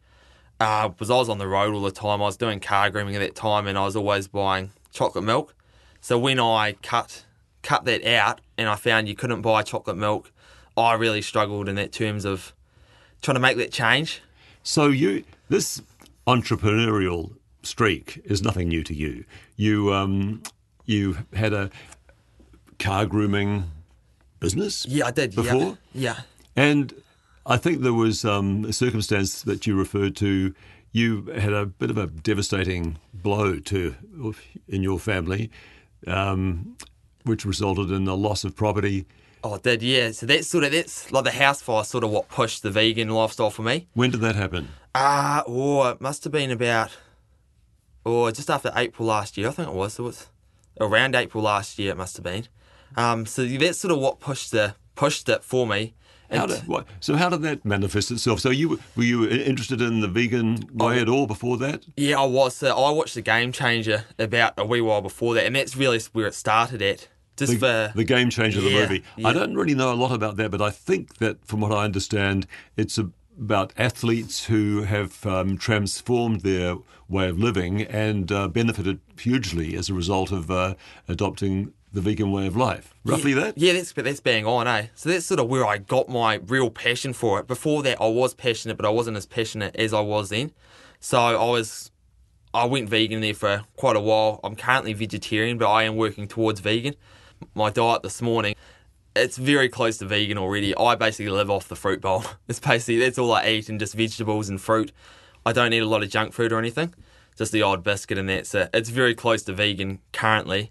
Uh, 0.60 0.88
because 0.88 1.10
I 1.10 1.16
was 1.16 1.28
on 1.28 1.38
the 1.38 1.48
road 1.48 1.74
all 1.74 1.82
the 1.82 1.90
time. 1.90 2.22
I 2.22 2.26
was 2.26 2.36
doing 2.36 2.60
car 2.60 2.88
grooming 2.88 3.16
at 3.16 3.18
that 3.18 3.34
time, 3.34 3.66
and 3.66 3.76
I 3.76 3.84
was 3.84 3.96
always 3.96 4.28
buying 4.28 4.70
chocolate 4.92 5.24
milk. 5.24 5.56
So 6.00 6.16
when 6.18 6.38
I 6.38 6.76
cut 6.82 7.24
cut 7.62 7.84
that 7.84 8.04
out, 8.04 8.40
and 8.56 8.68
I 8.68 8.76
found 8.76 9.08
you 9.08 9.16
couldn't 9.16 9.42
buy 9.42 9.62
chocolate 9.62 9.96
milk, 9.96 10.30
I 10.76 10.94
really 10.94 11.22
struggled 11.22 11.68
in 11.68 11.74
that 11.76 11.90
terms 11.90 12.24
of 12.24 12.54
trying 13.22 13.34
to 13.34 13.40
make 13.40 13.56
that 13.56 13.72
change. 13.72 14.20
So 14.62 14.86
you 14.86 15.24
this 15.48 15.82
entrepreneurial 16.26 17.34
streak 17.62 18.20
is 18.24 18.42
nothing 18.42 18.68
new 18.68 18.82
to 18.84 18.94
you. 18.94 19.24
You 19.56 19.92
um, 19.92 20.42
you 20.84 21.18
had 21.32 21.52
a 21.52 21.70
car 22.78 23.06
grooming 23.06 23.70
business. 24.40 24.86
Yeah, 24.86 25.06
I 25.06 25.10
did. 25.10 25.34
Before? 25.34 25.78
yeah. 25.94 26.20
And 26.56 26.94
I 27.46 27.56
think 27.56 27.80
there 27.80 27.94
was 27.94 28.24
um, 28.24 28.64
a 28.64 28.72
circumstance 28.72 29.42
that 29.42 29.66
you 29.66 29.76
referred 29.76 30.16
to. 30.16 30.54
You 30.92 31.26
had 31.34 31.52
a 31.52 31.64
bit 31.64 31.90
of 31.90 31.96
a 31.96 32.06
devastating 32.08 32.98
blow 33.14 33.58
to 33.58 33.94
in 34.68 34.82
your 34.82 34.98
family, 34.98 35.50
um, 36.06 36.76
which 37.24 37.46
resulted 37.46 37.90
in 37.90 38.04
the 38.04 38.16
loss 38.16 38.44
of 38.44 38.54
property. 38.54 39.06
Oh, 39.44 39.54
I 39.54 39.58
did 39.58 39.82
yeah. 39.82 40.12
So 40.12 40.26
that's 40.26 40.46
sort 40.46 40.64
of 40.64 40.72
that's 40.72 41.10
like 41.10 41.24
the 41.24 41.30
house 41.32 41.62
fire, 41.62 41.82
sort 41.84 42.04
of 42.04 42.10
what 42.10 42.28
pushed 42.28 42.62
the 42.62 42.70
vegan 42.70 43.08
lifestyle 43.08 43.50
for 43.50 43.62
me. 43.62 43.88
When 43.94 44.10
did 44.10 44.20
that 44.20 44.36
happen? 44.36 44.68
Ah, 44.94 45.40
uh, 45.40 45.44
oh, 45.46 45.88
it 45.88 46.00
must 46.00 46.22
have 46.24 46.32
been 46.32 46.50
about 46.50 46.90
oh, 48.04 48.30
just 48.30 48.50
after 48.50 48.72
April 48.74 49.08
last 49.08 49.36
year. 49.36 49.48
I 49.48 49.52
think 49.52 49.68
it 49.68 49.74
was. 49.74 49.98
It 49.98 50.02
was 50.02 50.28
around 50.80 51.14
April 51.14 51.44
last 51.44 51.78
year. 51.78 51.92
It 51.92 51.96
must 51.96 52.16
have 52.16 52.24
been. 52.24 52.48
Um, 52.96 53.26
so 53.26 53.44
that's 53.44 53.78
sort 53.78 53.92
of 53.92 53.98
what 53.98 54.20
pushed 54.20 54.50
the 54.50 54.74
pushed 54.94 55.28
it 55.28 55.42
for 55.42 55.66
me. 55.66 55.94
How 56.30 56.46
did, 56.46 56.66
what, 56.66 56.86
so 57.00 57.16
how 57.16 57.28
did 57.28 57.42
that 57.42 57.64
manifest 57.64 58.10
itself? 58.10 58.40
So 58.40 58.48
you 58.48 58.80
were 58.96 59.04
you 59.04 59.28
interested 59.28 59.82
in 59.82 60.00
the 60.00 60.08
vegan 60.08 60.60
way 60.72 60.98
at 60.98 61.08
all 61.08 61.26
before 61.26 61.58
that? 61.58 61.84
Yeah, 61.96 62.20
I 62.20 62.24
was. 62.24 62.56
So 62.56 62.74
I 62.74 62.90
watched 62.90 63.14
the 63.14 63.20
Game 63.20 63.52
Changer 63.52 64.04
about 64.18 64.54
a 64.56 64.64
wee 64.64 64.80
while 64.80 65.02
before 65.02 65.34
that, 65.34 65.44
and 65.44 65.54
that's 65.54 65.76
really 65.76 66.00
where 66.12 66.26
it 66.26 66.34
started 66.34 66.80
at. 66.80 67.08
Just 67.36 67.52
the, 67.52 67.58
for 67.58 67.92
the 67.94 68.04
Game 68.04 68.30
Changer, 68.30 68.60
yeah, 68.60 68.68
the 68.68 68.80
movie. 68.80 69.04
yeah. 69.16 69.28
I 69.28 69.32
don't 69.32 69.54
really 69.54 69.74
know 69.74 69.92
a 69.92 69.94
lot 69.94 70.12
about 70.12 70.36
that, 70.36 70.50
but 70.50 70.62
I 70.62 70.70
think 70.70 71.18
that 71.18 71.44
from 71.44 71.60
what 71.60 71.72
I 71.72 71.84
understand, 71.84 72.46
it's 72.76 72.98
about 73.42 73.72
athletes 73.76 74.46
who 74.46 74.82
have 74.82 75.26
um, 75.26 75.58
transformed 75.58 76.42
their 76.42 76.76
way 77.08 77.28
of 77.28 77.38
living 77.38 77.82
and 77.82 78.30
uh, 78.30 78.46
benefited 78.48 79.00
hugely 79.18 79.76
as 79.76 79.90
a 79.90 79.94
result 79.94 80.30
of 80.30 80.50
uh, 80.50 80.74
adopting 81.08 81.72
the 81.92 82.00
vegan 82.00 82.30
way 82.30 82.46
of 82.46 82.56
life. 82.56 82.94
Roughly 83.04 83.34
yeah, 83.34 83.40
that? 83.40 83.58
Yeah, 83.58 83.72
that's 83.74 83.92
that's 83.92 84.20
bang 84.20 84.46
on, 84.46 84.66
eh? 84.66 84.86
So 84.94 85.08
that's 85.10 85.26
sort 85.26 85.40
of 85.40 85.48
where 85.48 85.66
I 85.66 85.78
got 85.78 86.08
my 86.08 86.36
real 86.46 86.70
passion 86.70 87.12
for 87.12 87.40
it. 87.40 87.46
Before 87.46 87.82
that, 87.82 88.00
I 88.00 88.08
was 88.08 88.32
passionate, 88.32 88.76
but 88.76 88.86
I 88.86 88.90
wasn't 88.90 89.16
as 89.16 89.26
passionate 89.26 89.74
as 89.76 89.92
I 89.92 90.00
was 90.00 90.30
then. 90.30 90.52
So 91.00 91.18
I 91.18 91.50
was, 91.50 91.90
I 92.54 92.64
went 92.64 92.88
vegan 92.88 93.20
there 93.20 93.34
for 93.34 93.64
quite 93.76 93.96
a 93.96 94.00
while. 94.00 94.40
I'm 94.44 94.56
currently 94.56 94.92
vegetarian, 94.92 95.58
but 95.58 95.70
I 95.70 95.82
am 95.82 95.96
working 95.96 96.28
towards 96.28 96.60
vegan. 96.60 96.94
My 97.54 97.70
diet 97.70 98.02
this 98.02 98.22
morning, 98.22 98.54
it's 99.14 99.36
very 99.36 99.68
close 99.68 99.98
to 99.98 100.06
vegan 100.06 100.38
already. 100.38 100.74
I 100.76 100.94
basically 100.94 101.30
live 101.30 101.50
off 101.50 101.68
the 101.68 101.76
fruit 101.76 102.00
bowl. 102.00 102.24
It's 102.48 102.60
basically 102.60 102.98
that's 102.98 103.18
all 103.18 103.32
I 103.32 103.46
eat, 103.48 103.68
and 103.68 103.78
just 103.80 103.94
vegetables 103.94 104.48
and 104.48 104.60
fruit. 104.60 104.92
I 105.44 105.52
don't 105.52 105.72
eat 105.72 105.78
a 105.82 105.86
lot 105.86 106.02
of 106.02 106.10
junk 106.10 106.32
food 106.32 106.52
or 106.52 106.58
anything. 106.58 106.94
Just 107.36 107.52
the 107.52 107.62
odd 107.62 107.82
biscuit 107.82 108.18
and 108.18 108.28
that's 108.28 108.54
it. 108.54 108.70
It's 108.74 108.90
very 108.90 109.14
close 109.14 109.42
to 109.44 109.52
vegan 109.52 109.98
currently. 110.12 110.70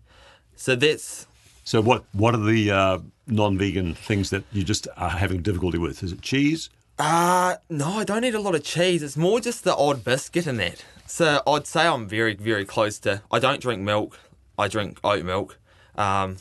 So 0.56 0.76
that's 0.76 1.26
So 1.64 1.82
what 1.82 2.06
what 2.14 2.36
are 2.36 2.44
the 2.44 2.72
uh, 2.72 3.00
non-vegan 3.28 3.96
things 3.96 4.30
that 4.30 4.44
you 4.52 4.64
just 4.64 4.88
are 4.96 5.10
having 5.10 5.42
difficulty 5.42 5.78
with? 5.78 6.04
Is 6.04 6.12
it 6.12 6.22
cheese? 6.22 6.70
Uh 7.00 7.56
no, 7.70 7.88
I 8.00 8.04
don't 8.04 8.24
eat 8.24 8.36
a 8.36 8.40
lot 8.40 8.56
of 8.56 8.64
cheese. 8.64 9.02
It's 9.02 9.18
more 9.18 9.40
just 9.40 9.64
the 9.64 9.76
odd 9.76 10.04
biscuit 10.04 10.46
in 10.48 10.58
that. 10.58 10.86
So 11.08 11.42
I'd 11.48 11.68
say 11.68 11.88
I'm 11.88 12.08
very, 12.08 12.36
very 12.36 12.64
close 12.66 13.00
to 13.00 13.24
I 13.32 13.40
don't 13.40 13.60
drink 13.60 13.82
milk. 13.82 14.20
I 14.58 14.68
drink 14.68 15.00
oat 15.04 15.26
milk. 15.26 15.58
Um 15.96 16.38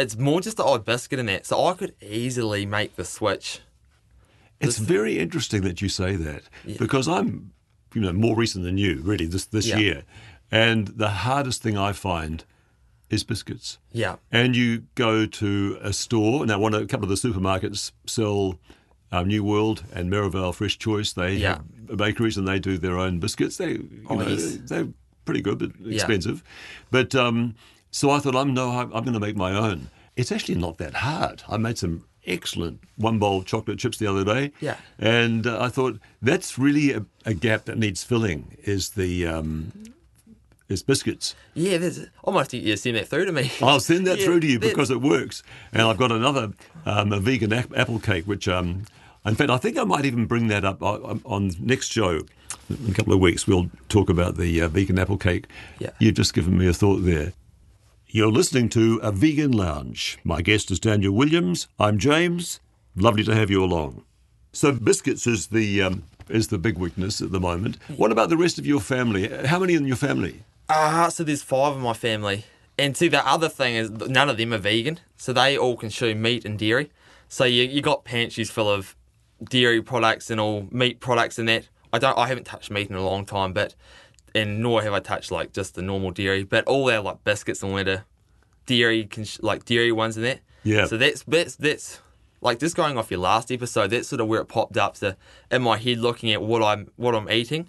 it's 0.00 0.16
more 0.18 0.40
just 0.40 0.56
the 0.56 0.64
odd 0.64 0.84
biscuit 0.84 1.18
in 1.18 1.26
that. 1.26 1.46
So 1.46 1.64
I 1.66 1.74
could 1.74 1.94
easily 2.02 2.66
make 2.66 2.96
the 2.96 3.04
switch. 3.04 3.60
It's 4.60 4.78
very 4.78 5.18
interesting 5.18 5.62
that 5.62 5.80
you 5.80 5.88
say 5.88 6.16
that 6.16 6.42
because 6.78 7.08
I'm, 7.08 7.52
you 7.94 8.02
know, 8.02 8.12
more 8.12 8.36
recent 8.36 8.64
than 8.64 8.76
you, 8.76 9.00
really, 9.02 9.26
this 9.26 9.46
this 9.46 9.68
Yeah. 9.68 9.78
year, 9.78 10.02
and 10.50 10.88
the 10.88 11.08
hardest 11.10 11.62
thing 11.62 11.78
I 11.78 11.92
find 11.92 12.44
is 13.08 13.24
biscuits. 13.24 13.78
Yeah. 13.92 14.16
And 14.30 14.54
you 14.54 14.84
go 14.94 15.24
to 15.26 15.78
a 15.82 15.92
store 15.92 16.40
and 16.42 16.48
now. 16.48 16.58
One, 16.58 16.74
a 16.74 16.86
couple 16.86 17.10
of 17.10 17.20
the 17.20 17.28
supermarkets 17.28 17.92
sell 18.06 18.58
um, 19.10 19.26
New 19.28 19.42
World 19.42 19.82
and 19.92 20.08
Merivale 20.10 20.52
Fresh 20.52 20.78
Choice. 20.78 21.12
They 21.14 21.34
Yeah. 21.36 21.58
have 21.88 21.96
bakeries 21.96 22.36
and 22.36 22.46
they 22.46 22.58
do 22.60 22.78
their 22.78 22.98
own 22.98 23.18
biscuits. 23.18 23.56
They, 23.56 23.70
you 23.72 24.06
Oh, 24.08 24.14
know, 24.16 24.28
yes. 24.28 24.58
they're 24.68 24.88
pretty 25.24 25.40
good, 25.40 25.58
but 25.58 25.70
Yeah. 25.80 25.94
expensive. 25.94 26.44
But 26.92 27.14
um, 27.16 27.54
so 27.90 28.10
I 28.10 28.18
thought, 28.20 28.36
I'm 28.36 28.54
no, 28.54 28.70
I'm, 28.70 28.92
I'm 28.92 29.04
going 29.04 29.14
to 29.14 29.20
make 29.20 29.36
my 29.36 29.52
own. 29.52 29.90
It's 30.16 30.32
actually 30.32 30.56
not 30.56 30.78
that 30.78 30.94
hard. 30.94 31.42
I 31.48 31.56
made 31.56 31.78
some 31.78 32.04
excellent 32.26 32.80
one 32.96 33.18
bowl 33.18 33.42
chocolate 33.42 33.78
chips 33.78 33.96
the 33.98 34.06
other 34.06 34.24
day. 34.24 34.52
Yeah. 34.60 34.76
And 34.98 35.46
uh, 35.46 35.58
I 35.60 35.68
thought 35.68 35.98
that's 36.20 36.58
really 36.58 36.92
a, 36.92 37.04
a 37.24 37.32
gap 37.34 37.64
that 37.64 37.78
needs 37.78 38.04
filling. 38.04 38.56
Is 38.64 38.90
the 38.90 39.26
um, 39.26 39.72
is 40.68 40.82
biscuits. 40.82 41.34
Yeah, 41.54 41.78
there's 41.78 42.06
almost 42.22 42.52
you 42.52 42.76
send 42.76 42.96
that 42.96 43.08
through 43.08 43.24
to 43.26 43.32
me. 43.32 43.50
I'll 43.62 43.80
send 43.80 44.06
that 44.06 44.18
Yeah, 44.20 44.24
through 44.26 44.40
to 44.40 44.46
you 44.46 44.58
that- 44.58 44.68
because 44.68 44.90
it 44.90 45.00
works. 45.00 45.42
And 45.72 45.82
I've 45.82 45.98
got 45.98 46.12
another 46.12 46.52
um, 46.86 47.12
a 47.12 47.18
vegan 47.20 47.52
ap- 47.52 47.76
apple 47.76 47.98
cake, 47.98 48.24
which 48.26 48.46
um, 48.48 48.84
in 49.24 49.34
fact 49.34 49.50
I 49.50 49.56
think 49.56 49.78
I 49.78 49.84
might 49.84 50.04
even 50.04 50.26
bring 50.26 50.48
that 50.48 50.64
up 50.64 50.82
on, 50.82 51.20
on 51.24 51.50
next 51.58 51.90
show. 51.92 52.20
In 52.68 52.90
a 52.90 52.94
couple 52.94 53.12
of 53.12 53.20
weeks, 53.20 53.46
we'll 53.46 53.70
talk 53.88 54.08
about 54.10 54.36
the 54.36 54.60
uh, 54.62 54.68
vegan 54.68 54.98
apple 54.98 55.16
cake. 55.16 55.46
Yeah. 55.78 55.90
You've 55.98 56.14
just 56.14 56.34
given 56.34 56.56
me 56.58 56.68
a 56.68 56.72
thought 56.72 56.98
there. 56.98 57.32
You're 58.12 58.32
listening 58.32 58.68
to 58.70 58.98
a 59.04 59.12
vegan 59.12 59.52
lounge. 59.52 60.18
My 60.24 60.42
guest 60.42 60.72
is 60.72 60.80
Daniel 60.80 61.14
Williams. 61.14 61.68
I'm 61.78 61.96
James. 61.96 62.58
Lovely 62.96 63.22
to 63.22 63.32
have 63.36 63.50
you 63.50 63.62
along. 63.62 64.02
So 64.52 64.72
biscuits 64.72 65.28
is 65.28 65.46
the 65.46 65.80
um, 65.82 66.02
is 66.28 66.48
the 66.48 66.58
big 66.58 66.76
weakness 66.76 67.20
at 67.20 67.30
the 67.30 67.38
moment. 67.38 67.78
What 67.96 68.10
about 68.10 68.28
the 68.28 68.36
rest 68.36 68.58
of 68.58 68.66
your 68.66 68.80
family? 68.80 69.28
How 69.46 69.60
many 69.60 69.74
in 69.74 69.86
your 69.86 69.94
family? 69.94 70.42
Ah, 70.68 71.08
so 71.08 71.22
there's 71.22 71.44
five 71.44 71.76
in 71.76 71.82
my 71.82 71.92
family. 71.92 72.46
And 72.76 72.96
see, 72.96 73.06
the 73.06 73.24
other 73.24 73.48
thing 73.48 73.76
is 73.76 73.90
none 73.92 74.28
of 74.28 74.38
them 74.38 74.52
are 74.52 74.58
vegan, 74.58 74.98
so 75.16 75.32
they 75.32 75.56
all 75.56 75.76
consume 75.76 76.20
meat 76.20 76.44
and 76.44 76.58
dairy. 76.58 76.90
So 77.28 77.44
you 77.44 77.62
you 77.62 77.80
got 77.80 78.04
pantries 78.04 78.50
full 78.50 78.68
of 78.68 78.96
dairy 79.44 79.82
products 79.82 80.30
and 80.30 80.40
all 80.40 80.66
meat 80.72 80.98
products 80.98 81.38
and 81.38 81.48
that. 81.48 81.68
I 81.92 82.00
don't, 82.00 82.18
I 82.18 82.26
haven't 82.26 82.44
touched 82.44 82.72
meat 82.72 82.90
in 82.90 82.96
a 82.96 83.04
long 83.04 83.24
time, 83.24 83.52
but 83.52 83.76
and 84.34 84.60
nor 84.60 84.82
have 84.82 84.92
I 84.92 85.00
touched 85.00 85.30
like 85.30 85.52
just 85.52 85.74
the 85.74 85.82
normal 85.82 86.10
dairy. 86.10 86.44
But 86.44 86.66
all 86.66 86.90
our 86.90 87.00
like 87.00 87.24
biscuits 87.24 87.62
and 87.62 87.72
letter 87.72 88.04
dairy, 88.66 89.04
cons- 89.06 89.40
like 89.42 89.64
dairy 89.64 89.92
ones 89.92 90.16
and 90.16 90.26
that. 90.26 90.40
Yeah. 90.62 90.86
So 90.86 90.96
that's 90.96 91.22
that's 91.24 91.56
that's 91.56 92.00
like 92.40 92.58
just 92.58 92.76
going 92.76 92.96
off 92.98 93.10
your 93.10 93.20
last 93.20 93.50
episode. 93.52 93.88
That's 93.90 94.08
sort 94.08 94.20
of 94.20 94.28
where 94.28 94.40
it 94.40 94.46
popped 94.46 94.76
up. 94.76 94.96
So 94.96 95.14
in 95.50 95.62
my 95.62 95.76
head, 95.78 95.98
looking 95.98 96.32
at 96.32 96.42
what 96.42 96.62
I'm 96.62 96.90
what 96.96 97.14
I'm 97.14 97.30
eating, 97.30 97.68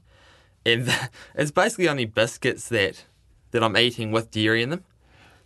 and 0.65 0.87
it's 1.35 1.51
basically 1.51 1.87
only 1.89 2.05
biscuits 2.05 2.69
that 2.69 3.05
that 3.51 3.63
I'm 3.63 3.75
eating 3.77 4.11
with 4.11 4.31
dairy 4.31 4.63
in 4.63 4.69
them. 4.69 4.83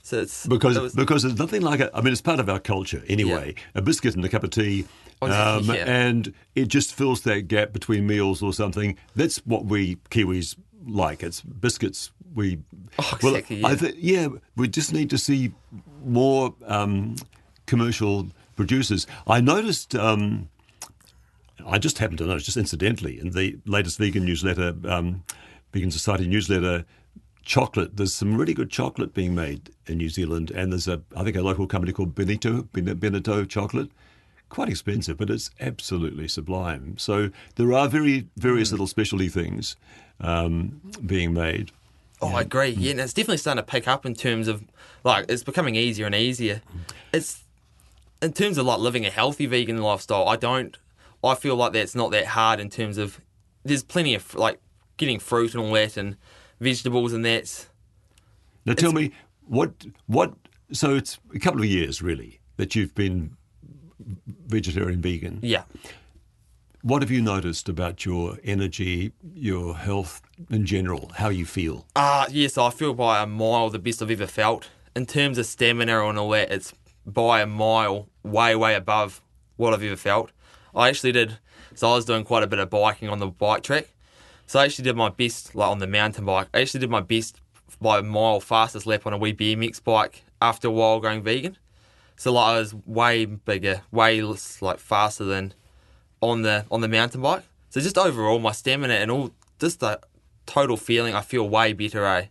So 0.04 0.20
it's 0.22 0.46
Because 0.46 0.78
was- 0.78 0.94
because 0.94 1.24
there's 1.24 1.40
nothing 1.40 1.62
like 1.62 1.80
it. 1.80 1.90
I 1.94 2.02
mean, 2.02 2.12
it's 2.14 2.22
part 2.22 2.40
of 2.40 2.48
our 2.50 2.60
culture 2.60 3.04
anyway. 3.08 3.56
A 3.74 3.82
biscuit 3.82 4.16
and 4.16 4.24
a 4.24 4.30
cup 4.30 4.44
of 4.44 4.52
tea, 4.52 4.86
Oh, 5.22 5.58
um, 5.58 5.64
yeah. 5.66 5.86
and 5.88 6.32
it 6.54 6.68
just 6.68 6.94
fills 6.94 7.22
that 7.22 7.48
gap 7.48 7.74
between 7.74 8.06
meals 8.06 8.44
or 8.44 8.54
something. 8.54 8.98
That's 9.16 9.38
what 9.48 9.66
we 9.66 9.96
Kiwis 10.12 10.56
like. 10.86 11.24
It's 11.24 11.42
biscuits. 11.42 12.12
We 12.34 12.60
Oh, 13.00 13.18
well, 13.24 13.36
exactly, 13.36 13.64
I 13.64 13.70
yeah. 13.72 13.76
thi- 13.76 13.96
yeah. 13.98 14.28
We 14.56 14.68
just 14.68 14.94
need 14.94 15.10
to 15.10 15.18
see 15.18 15.54
more 16.04 16.54
um, 16.66 17.16
commercial 17.66 18.28
producers. 18.56 19.08
I 19.28 19.42
noticed. 19.42 19.96
Um, 19.96 20.50
I 21.66 21.80
just 21.80 21.98
happened 21.98 22.20
to 22.20 22.26
notice, 22.26 22.44
just 22.46 22.58
incidentally, 22.58 23.20
in 23.20 23.32
the 23.32 23.58
latest 23.66 23.98
vegan 23.98 24.26
newsletter, 24.26 24.76
um, 24.88 25.24
Vegan 25.74 25.90
Society 25.90 26.28
newsletter, 26.28 26.86
chocolate. 27.44 27.98
There's 27.98 28.14
some 28.14 28.38
really 28.38 28.54
good 28.54 28.70
chocolate 28.70 29.14
being 29.14 29.34
made 29.34 29.72
in 29.88 29.98
New 29.98 30.10
Zealand, 30.10 30.52
and 30.52 30.72
there's 30.72 30.88
a, 30.88 31.02
I 31.16 31.24
think, 31.24 31.36
a 31.38 31.42
local 31.42 31.66
company 31.68 31.92
called 31.94 32.14
Bennetto, 32.14 32.64
Bennetto 32.74 33.48
Chocolate. 33.48 33.90
Quite 34.50 34.70
expensive, 34.70 35.18
but 35.18 35.30
it's 35.32 35.50
absolutely 35.60 36.28
sublime. 36.28 36.98
So 37.00 37.32
there 37.56 37.74
are 37.74 37.88
very 37.90 38.28
various 38.38 38.70
little 38.72 38.86
specialty 38.88 39.28
things 39.28 39.76
um, 40.20 40.82
being 41.06 41.34
made. 41.34 41.72
Oh, 42.22 42.30
I 42.30 42.42
agree. 42.42 42.70
Yeah, 42.70 42.92
and 42.92 43.00
it's 43.00 43.14
definitely 43.14 43.38
starting 43.38 43.64
to 43.64 43.70
pick 43.70 43.88
up 43.88 44.06
in 44.06 44.14
terms 44.14 44.48
of 44.48 44.64
like 45.04 45.26
it's 45.30 45.44
becoming 45.44 45.76
easier 45.76 46.06
and 46.06 46.16
easier. 46.16 46.62
It's 47.14 47.44
in 48.22 48.34
terms 48.34 48.58
of 48.58 48.66
like 48.66 48.80
living 48.80 49.06
a 49.06 49.10
healthy 49.10 49.46
vegan 49.46 49.82
lifestyle. 49.82 50.28
I 50.28 50.36
don't. 50.36 50.78
I 51.24 51.36
feel 51.36 51.56
like 51.56 51.74
that's 51.74 51.96
not 51.96 52.12
that 52.12 52.28
hard 52.28 52.60
in 52.60 52.70
terms 52.70 52.98
of 52.98 53.20
there's 53.64 53.84
plenty 53.84 54.16
of 54.16 54.34
like 54.36 54.60
getting 54.98 55.20
fruit 55.20 55.54
and 55.54 55.64
all 55.64 55.74
that 55.74 55.98
and 55.98 56.18
vegetables 56.60 57.14
and 57.14 57.26
that. 57.26 57.68
Now 58.66 58.74
tell 58.74 58.94
me 58.94 59.12
what 59.46 59.72
what. 60.08 60.34
So 60.72 60.96
it's 60.96 61.20
a 61.34 61.40
couple 61.40 61.62
of 61.62 61.68
years 61.68 62.02
really 62.02 62.40
that 62.58 62.76
you've 62.76 62.96
been 62.96 63.36
vegetarian 64.48 65.02
vegan. 65.02 65.40
Yeah. 65.42 65.64
What 66.86 67.02
have 67.02 67.10
you 67.10 67.20
noticed 67.20 67.68
about 67.68 68.06
your 68.06 68.38
energy, 68.44 69.12
your 69.34 69.76
health 69.76 70.22
in 70.52 70.68
general, 70.68 71.12
how 71.16 71.30
you 71.30 71.44
feel? 71.44 71.88
Uh 71.96 72.28
yes, 72.30 72.60
I 72.60 72.70
feel 72.70 72.94
by 72.94 73.24
a 73.24 73.26
mile 73.26 73.72
the 73.72 73.80
best 73.80 74.04
I've 74.04 74.12
ever 74.12 74.28
felt. 74.28 74.70
In 74.96 75.08
terms 75.08 75.40
of 75.40 75.48
stamina 75.48 76.08
and 76.08 76.20
all 76.20 76.30
that, 76.30 76.52
it's 76.52 76.76
by 77.04 77.42
a 77.42 77.48
mile 77.48 78.08
way, 78.22 78.56
way 78.56 78.76
above 78.76 79.24
what 79.56 79.74
I've 79.74 79.82
ever 79.82 79.96
felt. 79.96 80.32
I 80.76 80.90
actually 80.90 81.12
did 81.12 81.40
so 81.74 81.90
I 81.90 81.96
was 81.96 82.06
doing 82.06 82.24
quite 82.24 82.44
a 82.44 82.48
bit 82.48 82.60
of 82.60 82.70
biking 82.70 83.10
on 83.10 83.18
the 83.18 83.26
bike 83.26 83.64
track. 83.64 83.88
So 84.46 84.60
I 84.60 84.66
actually 84.66 84.84
did 84.84 84.96
my 84.96 85.10
best 85.10 85.56
like 85.56 85.72
on 85.72 85.80
the 85.80 85.88
mountain 85.88 86.26
bike. 86.26 86.50
I 86.54 86.62
actually 86.62 86.82
did 86.82 86.92
my 86.92 87.02
best 87.02 87.42
by 87.82 87.98
a 87.98 88.04
mile 88.04 88.40
fastest 88.40 88.86
lap 88.86 89.08
on 89.08 89.14
a 89.14 89.18
wee 89.18 89.34
BMX 89.34 89.84
bike 89.84 90.24
after 90.40 90.68
a 90.68 90.72
while 90.72 91.00
going 91.00 91.24
vegan. 91.24 91.58
So 92.16 92.34
like 92.34 92.46
I 92.46 92.60
was 92.60 92.76
way 92.86 93.26
bigger, 93.26 93.82
way 93.92 94.22
less, 94.22 94.62
like 94.62 94.78
faster 94.78 95.24
than 95.24 95.56
on 96.30 96.42
the 96.42 96.66
on 96.72 96.82
the 96.82 96.88
mountain 96.88 97.22
bike. 97.22 97.44
So 97.70 97.82
just 97.82 97.98
overall, 97.98 98.40
my 98.40 98.52
stamina 98.52 98.94
and 98.96 99.12
all, 99.12 99.32
just 99.60 99.80
the 99.82 100.00
total 100.46 100.78
feeling, 100.78 101.14
I 101.14 101.22
feel 101.22 101.48
way 101.50 101.74
better. 101.74 102.06
Eh? 102.06 102.26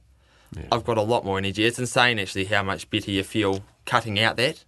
I've 0.73 0.85
got 0.85 0.97
a 0.97 1.03
lot 1.03 1.25
more 1.25 1.37
energy. 1.39 1.65
It's 1.65 1.79
insane 1.79 2.19
actually 2.19 2.45
how 2.47 2.63
much 2.63 2.89
better 2.89 3.11
you 3.11 3.23
feel 3.25 3.63
cutting 3.85 4.19
out 4.21 4.37
that. 4.37 4.65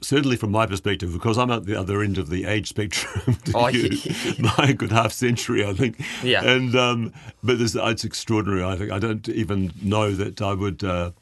certainly 0.00 0.36
from 0.36 0.50
my 0.50 0.66
perspective, 0.66 1.12
because 1.12 1.38
I'm 1.38 1.50
at 1.50 1.64
the 1.64 1.78
other 1.78 2.02
end 2.02 2.18
of 2.18 2.28
the 2.28 2.44
age 2.44 2.68
spectrum 2.68 3.38
Oh, 3.54 3.68
you, 3.68 3.88
yeah. 4.36 4.52
a 4.58 4.74
good 4.74 4.92
half 4.92 5.12
century, 5.12 5.64
I 5.64 5.72
think. 5.72 5.98
Yeah. 6.22 6.44
And 6.44 6.74
um, 6.76 7.12
but 7.42 7.58
this, 7.58 7.74
it's 7.74 8.04
extraordinary. 8.04 8.62
I 8.64 8.76
think 8.76 8.90
I 8.90 8.98
don't 8.98 9.26
even 9.30 9.72
know 9.80 10.12
that 10.12 10.42
I 10.42 10.52
would. 10.52 10.84
Uh, 10.84 11.12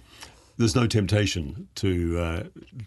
there's 0.59 0.75
no 0.77 0.87
temptation 0.87 1.69
to 1.77 2.19
uh, 2.19 2.43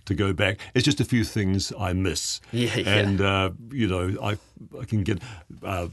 to 0.05 0.13
go 0.15 0.33
back. 0.33 0.59
It's 0.73 0.85
just 0.85 0.99
a 1.01 1.05
few 1.05 1.23
things 1.23 1.71
I 1.79 1.93
miss. 1.93 2.41
Yeah, 2.51 2.75
yeah. 2.77 2.95
And 2.95 3.21
uh, 3.21 3.49
you 3.71 3.87
know, 3.87 4.15
I 4.21 4.37
I 4.79 4.85
can 4.85 5.03
get. 5.03 5.19
Uh, 5.63 5.87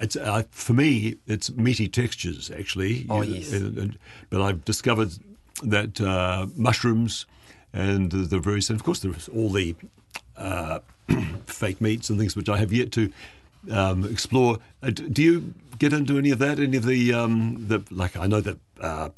it's 0.00 0.16
uh, 0.16 0.42
for 0.50 0.72
me. 0.72 1.16
It's 1.26 1.50
meaty 1.52 1.88
textures, 1.88 2.50
actually. 2.50 3.06
Oh, 3.08 3.22
yes. 3.22 3.52
and- 3.52 3.78
and- 3.78 3.98
but 4.30 4.40
I've 4.40 4.64
discovered 4.64 5.12
that 5.62 6.00
uh, 6.00 6.46
mushrooms 6.56 7.26
and 7.72 8.10
the, 8.10 8.18
the 8.18 8.38
various, 8.40 8.70
and 8.70 8.78
of 8.78 8.84
course, 8.84 9.00
there's 9.00 9.28
all 9.28 9.50
the 9.50 9.76
uh, 10.36 10.80
fake 11.46 11.80
meats 11.80 12.10
and 12.10 12.18
things 12.18 12.34
which 12.36 12.48
I 12.48 12.56
have 12.58 12.72
yet 12.72 12.90
to 12.92 13.12
um, 13.70 14.04
explore. 14.04 14.58
Uh, 14.82 14.90
do 14.90 15.22
you 15.22 15.54
get 15.78 15.92
into 15.92 16.18
any 16.18 16.30
of 16.30 16.38
that? 16.40 16.58
Any 16.58 16.76
of 16.76 16.84
the 16.86 17.12
um, 17.14 17.64
the 17.68 17.82
like? 17.90 18.16
I 18.16 18.26
know 18.26 18.40
that 18.40 18.58
uh, 18.80 19.10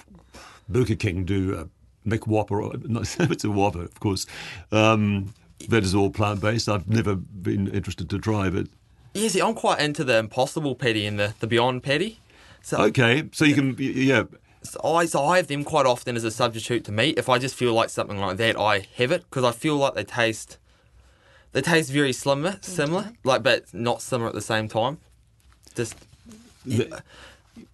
Burger 0.69 0.97
King 0.97 1.25
do 1.25 1.55
a 1.55 2.09
McWhopper. 2.09 2.51
Or, 2.51 2.73
it's 3.33 3.45
a 3.45 3.51
Whopper, 3.51 3.83
of 3.83 4.01
course. 4.01 4.27
Um, 4.73 5.35
that 5.69 5.83
is 5.85 5.95
all 5.95 6.11
plant 6.11 6.41
based. 6.41 6.69
I've 6.69 6.89
never 6.89 7.15
been 7.17 7.69
interested 7.69 8.11
to 8.11 8.19
try, 8.19 8.51
but 8.51 8.67
Yeah, 9.15 9.29
see, 9.29 9.41
I'm 9.41 9.55
quite 9.55 9.81
into 9.81 10.05
the 10.05 10.19
Impossible 10.19 10.75
patty 10.75 11.07
and 11.07 11.19
the, 11.19 11.35
the 11.41 11.47
Beyond 11.47 11.83
patty. 11.83 12.21
So, 12.63 12.83
okay. 12.83 13.29
So 13.33 13.45
you 13.45 13.55
can, 13.55 13.77
yeah. 13.79 14.25
so 14.63 14.81
I 14.83 15.07
so 15.07 15.25
I 15.25 15.37
have 15.37 15.47
them 15.47 15.63
quite 15.65 15.87
often 15.87 16.17
as 16.17 16.25
a 16.25 16.31
substitute 16.31 16.85
to 16.87 16.93
meat. 16.93 17.17
If 17.19 17.29
I 17.29 17.39
just 17.39 17.55
feel 17.55 17.73
like 17.73 17.91
something 17.91 18.19
like 18.19 18.37
that, 18.39 18.59
I 18.59 18.87
have 18.97 19.13
it 19.13 19.23
because 19.31 19.45
I 19.45 19.53
feel 19.53 19.77
like 19.77 19.95
they 19.95 20.05
taste 20.05 20.59
they 21.53 21.63
taste 21.63 21.91
very 21.91 22.13
similar, 22.13 22.59
similar, 22.61 23.13
like 23.25 23.43
but 23.43 23.73
not 23.73 24.03
similar 24.03 24.29
at 24.29 24.35
the 24.35 24.43
same 24.43 24.69
time. 24.69 24.99
Just 25.75 25.95
The- 26.67 27.03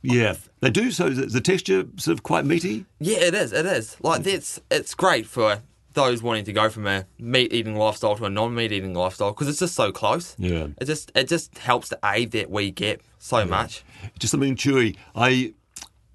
yeah, 0.02 0.34
they 0.60 0.70
do. 0.70 0.90
So 0.90 1.08
the, 1.10 1.26
the 1.26 1.40
texture 1.40 1.84
sort 1.96 2.16
of 2.18 2.22
quite 2.22 2.44
meaty. 2.44 2.84
yeah, 3.00 3.18
it 3.18 3.34
is, 3.34 3.52
it 3.52 3.66
is. 3.66 3.96
Like 4.02 4.22
that's 4.22 4.60
it's 4.70 4.94
great 4.94 5.26
for 5.26 5.60
those 5.94 6.22
wanting 6.22 6.44
to 6.46 6.52
go 6.52 6.70
from 6.70 6.86
a 6.86 7.04
meat 7.18 7.52
eating 7.52 7.76
lifestyle 7.76 8.16
to 8.16 8.24
a 8.24 8.30
non 8.30 8.54
meat 8.54 8.72
eating 8.72 8.94
lifestyle 8.94 9.32
because 9.32 9.48
it's 9.48 9.58
just 9.58 9.74
so 9.74 9.92
close. 9.92 10.34
Yeah. 10.38 10.68
it 10.80 10.84
just 10.86 11.12
it 11.14 11.28
just 11.28 11.58
helps 11.58 11.88
to 11.90 11.98
aid 12.04 12.30
that 12.32 12.50
we 12.50 12.70
get 12.70 13.00
so 13.18 13.44
much. 13.44 13.84
Just 14.18 14.30
something 14.30 14.56
chewy. 14.56 14.96
I 15.14 15.52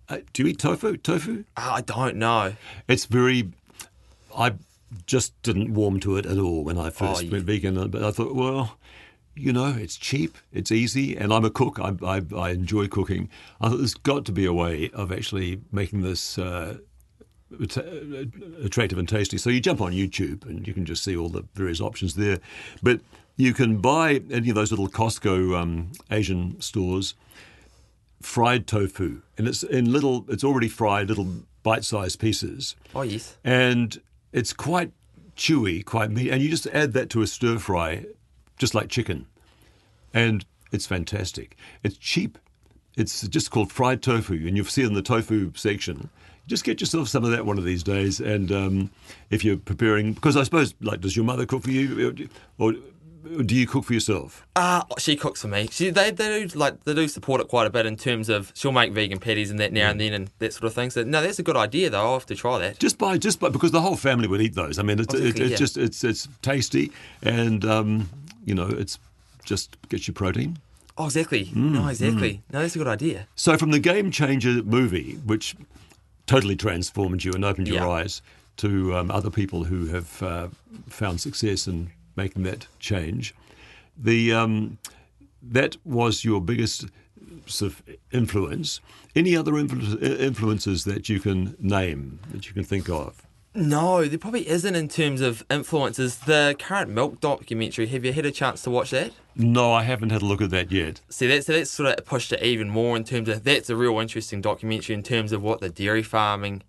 uh, 0.09 0.17
do 0.33 0.43
you 0.43 0.49
eat 0.49 0.59
tofu? 0.59 0.97
Tofu? 0.97 1.43
Ah, 1.57 1.75
I 1.75 1.81
don't 1.81 2.15
know. 2.15 2.55
It's 2.87 3.05
very. 3.05 3.51
I 4.37 4.53
just 5.05 5.39
didn't 5.41 5.73
warm 5.73 5.99
to 5.99 6.15
it 6.17 6.25
at 6.25 6.37
all 6.37 6.63
when 6.63 6.77
I 6.77 6.89
first 6.89 7.21
Oh, 7.21 7.25
yeah. 7.25 7.31
went 7.33 7.43
vegan, 7.43 7.89
but 7.89 8.03
I 8.03 8.11
thought, 8.11 8.33
well, 8.35 8.77
you 9.37 9.53
know, 9.53 9.75
it's 9.77 9.95
cheap, 9.97 10.37
it's 10.51 10.71
easy, 10.71 11.15
and 11.15 11.31
I'm 11.33 11.45
a 11.45 11.49
cook. 11.49 11.79
I, 11.79 11.93
I, 12.03 12.21
I 12.35 12.49
enjoy 12.51 12.87
cooking. 12.87 13.29
I 13.61 13.69
thought 13.69 13.77
there's 13.77 13.93
got 13.93 14.25
to 14.25 14.31
be 14.31 14.45
a 14.45 14.53
way 14.53 14.89
of 14.93 15.11
actually 15.11 15.61
making 15.71 16.01
this. 16.01 16.37
Uh, 16.37 16.77
attractive 18.63 18.97
and 18.97 19.07
tasty. 19.07 19.37
So 19.37 19.49
you 19.49 19.61
jump 19.61 19.79
on 19.81 19.93
YouTube 19.93 20.45
and 20.45 20.67
you 20.67 20.73
can 20.73 20.85
just 20.85 21.01
see 21.03 21.15
all 21.15 21.29
the 21.29 21.45
various 21.53 21.79
options 21.79 22.15
there. 22.15 22.39
But 22.83 22.99
you 23.37 23.53
can 23.53 23.77
buy 23.77 24.21
any 24.29 24.49
of 24.49 24.55
those 24.55 24.71
little 24.71 24.89
Costco 24.89 25.57
um, 25.57 25.91
Asian 26.11 26.59
stores 26.59 27.13
fried 28.21 28.65
tofu, 28.67 29.21
and 29.37 29.47
it's 29.47 29.63
in 29.63 29.91
little. 29.93 30.25
It's 30.27 30.43
already 30.43 30.67
fried, 30.67 31.07
little 31.07 31.27
bite-sized 31.63 32.19
pieces, 32.19 32.75
Oh 32.95 33.03
yes. 33.03 33.37
and 33.43 34.01
it's 34.33 34.53
quite 34.53 34.91
chewy, 35.35 35.85
quite 35.85 36.09
meaty. 36.11 36.31
And 36.31 36.41
you 36.41 36.49
just 36.49 36.67
add 36.67 36.93
that 36.93 37.09
to 37.11 37.21
a 37.21 37.27
stir 37.27 37.59
fry, 37.59 38.05
just 38.57 38.75
like 38.75 38.89
chicken, 38.89 39.25
and 40.13 40.45
it's 40.71 40.85
fantastic. 40.85 41.55
It's 41.83 41.97
cheap. 41.97 42.37
It's 42.95 43.27
just 43.27 43.51
called 43.51 43.71
fried 43.71 44.01
tofu, 44.01 44.33
and 44.47 44.57
you'll 44.57 44.65
see 44.65 44.83
it 44.83 44.87
in 44.87 44.93
the 44.93 45.01
tofu 45.01 45.51
section. 45.55 46.09
Just 46.47 46.63
get 46.63 46.79
yourself 46.79 47.09
some 47.09 47.23
of 47.23 47.31
that 47.31 47.45
one 47.45 47.57
of 47.57 47.65
these 47.65 47.83
days, 47.83 48.19
and 48.19 48.51
um, 48.51 48.91
if 49.29 49.43
you're 49.43 49.57
preparing, 49.57 50.13
because 50.13 50.37
I 50.37 50.43
suppose, 50.43 50.73
like, 50.81 51.01
does 51.01 51.15
your 51.15 51.25
mother 51.25 51.45
cook 51.45 51.63
for 51.63 51.71
you, 51.71 52.29
or 52.57 52.73
do 53.45 53.55
you 53.55 53.67
cook 53.67 53.83
for 53.85 53.93
yourself? 53.93 54.45
Uh, 54.55 54.83
she 54.97 55.15
cooks 55.15 55.41
for 55.41 55.47
me. 55.47 55.67
She 55.71 55.89
they, 55.89 56.11
they 56.11 56.47
do 56.47 56.57
like 56.57 56.83
they 56.83 56.93
do 56.93 57.07
support 57.07 57.41
it 57.41 57.47
quite 57.47 57.67
a 57.67 57.69
bit 57.69 57.85
in 57.85 57.97
terms 57.97 58.29
of 58.29 58.51
she'll 58.55 58.71
make 58.71 58.93
vegan 58.93 59.19
patties 59.19 59.51
and 59.51 59.59
that 59.59 59.73
now 59.73 59.89
and 59.89 59.99
then 59.99 60.13
and 60.13 60.31
that 60.39 60.53
sort 60.53 60.65
of 60.65 60.73
thing. 60.73 60.89
So 60.89 61.03
no, 61.03 61.21
that's 61.21 61.39
a 61.39 61.43
good 61.43 61.57
idea 61.57 61.89
though. 61.89 62.01
I'll 62.01 62.13
have 62.13 62.25
to 62.27 62.35
try 62.35 62.57
that. 62.59 62.79
Just 62.79 62.97
by 62.97 63.17
just 63.17 63.39
by 63.39 63.49
because 63.49 63.71
the 63.71 63.81
whole 63.81 63.95
family 63.95 64.27
would 64.27 64.41
eat 64.41 64.55
those. 64.55 64.79
I 64.79 64.83
mean, 64.83 64.99
it's, 64.99 65.13
it, 65.13 65.39
it's 65.39 65.51
yeah. 65.51 65.57
just 65.57 65.77
it's 65.77 66.03
it's 66.03 66.27
tasty, 66.41 66.91
and 67.21 67.65
um, 67.65 68.09
you 68.47 68.55
know, 68.55 68.67
it's 68.67 68.97
just 69.43 69.77
gets 69.89 70.07
your 70.07 70.15
protein. 70.15 70.57
Oh, 70.97 71.05
exactly. 71.05 71.51
no, 71.53 71.87
exactly. 71.87 72.41
No, 72.51 72.61
that's 72.61 72.75
a 72.75 72.79
good 72.79 72.87
idea. 72.87 73.27
So 73.35 73.55
from 73.57 73.69
the 73.71 73.79
Game 73.79 74.09
Changer 74.09 74.63
movie, 74.63 75.19
which 75.25 75.55
totally 76.25 76.55
transformed 76.55 77.23
you 77.23 77.33
and 77.33 77.45
opened 77.45 77.67
your 77.67 77.77
Yeah. 77.77 77.89
eyes 77.89 78.21
to 78.57 78.95
um, 78.97 79.11
other 79.11 79.29
people 79.29 79.65
who 79.65 79.85
have 79.87 80.23
uh, 80.23 80.47
found 80.89 81.21
success 81.21 81.67
in 81.67 81.91
making 82.15 82.43
that 82.43 82.65
change, 82.79 83.35
the 83.95 84.33
um, 84.33 84.77
that 85.43 85.77
was 85.85 86.25
your 86.25 86.41
biggest 86.41 86.85
sort 87.45 87.71
of 87.73 87.83
influence. 88.11 88.81
Any 89.15 89.35
other 89.37 89.51
influ- 89.53 90.01
influences 90.19 90.83
that 90.85 91.09
you 91.09 91.19
can 91.19 91.55
name 91.59 92.19
that 92.31 92.47
you 92.47 92.53
can 92.53 92.63
think 92.63 92.89
of? 92.89 93.21
No, 93.57 94.05
there 94.05 94.19
probably 94.19 94.47
isn't 94.47 94.75
in 94.75 94.87
terms 94.87 95.19
of 95.19 95.43
influences. 95.49 96.17
The 96.19 96.55
current 96.59 96.91
milk 96.91 97.19
documentary. 97.19 97.87
Have 97.87 98.05
you 98.05 98.13
had 98.13 98.25
a 98.25 98.31
chance 98.31 98.61
to 98.63 98.69
watch 98.69 98.91
that? 98.91 99.11
No, 99.35 99.73
I 99.73 99.81
haven't 99.83 100.11
had 100.11 100.21
a 100.21 100.25
look 100.25 100.41
at 100.41 100.51
that 100.51 100.71
yet. 100.71 101.01
See, 101.09 101.27
that's 101.27 101.47
so 101.47 101.53
that's 101.53 101.71
sort 101.71 101.89
of 101.97 102.05
pushed 102.05 102.31
it 102.31 102.43
even 102.43 102.69
more 102.69 102.95
in 102.95 103.03
terms 103.03 103.27
of 103.29 103.43
that's 103.43 103.69
a 103.71 103.75
real 103.75 103.97
interesting 103.99 104.41
documentary 104.41 104.93
in 104.95 105.01
terms 105.01 105.31
of 105.31 105.41
what 105.41 105.59
the 105.59 105.69
dairy 105.69 106.03
farming, 106.03 106.61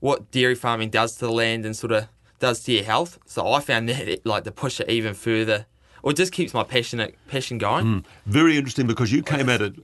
what 0.00 0.30
dairy 0.30 0.54
farming 0.54 0.88
does 0.88 1.14
to 1.16 1.26
the 1.26 1.32
land 1.32 1.66
and 1.66 1.76
sort 1.76 1.92
of 1.92 2.08
does 2.38 2.60
to 2.64 2.72
your 2.72 2.84
health. 2.84 3.18
So 3.26 3.46
I 3.52 3.60
found 3.60 3.88
that 3.90 4.24
like 4.24 4.44
to 4.44 4.52
push 4.52 4.80
it 4.80 4.88
even 4.88 5.12
further, 5.12 5.66
or 6.02 6.12
it 6.12 6.16
just 6.16 6.32
keeps 6.32 6.54
my 6.54 6.64
passionate 6.64 7.14
passion 7.28 7.58
going. 7.58 8.06
Very 8.24 8.56
interesting 8.56 8.86
because 8.86 9.12
you 9.12 9.22
came 9.22 9.50
at 9.50 9.60
it 9.60 9.74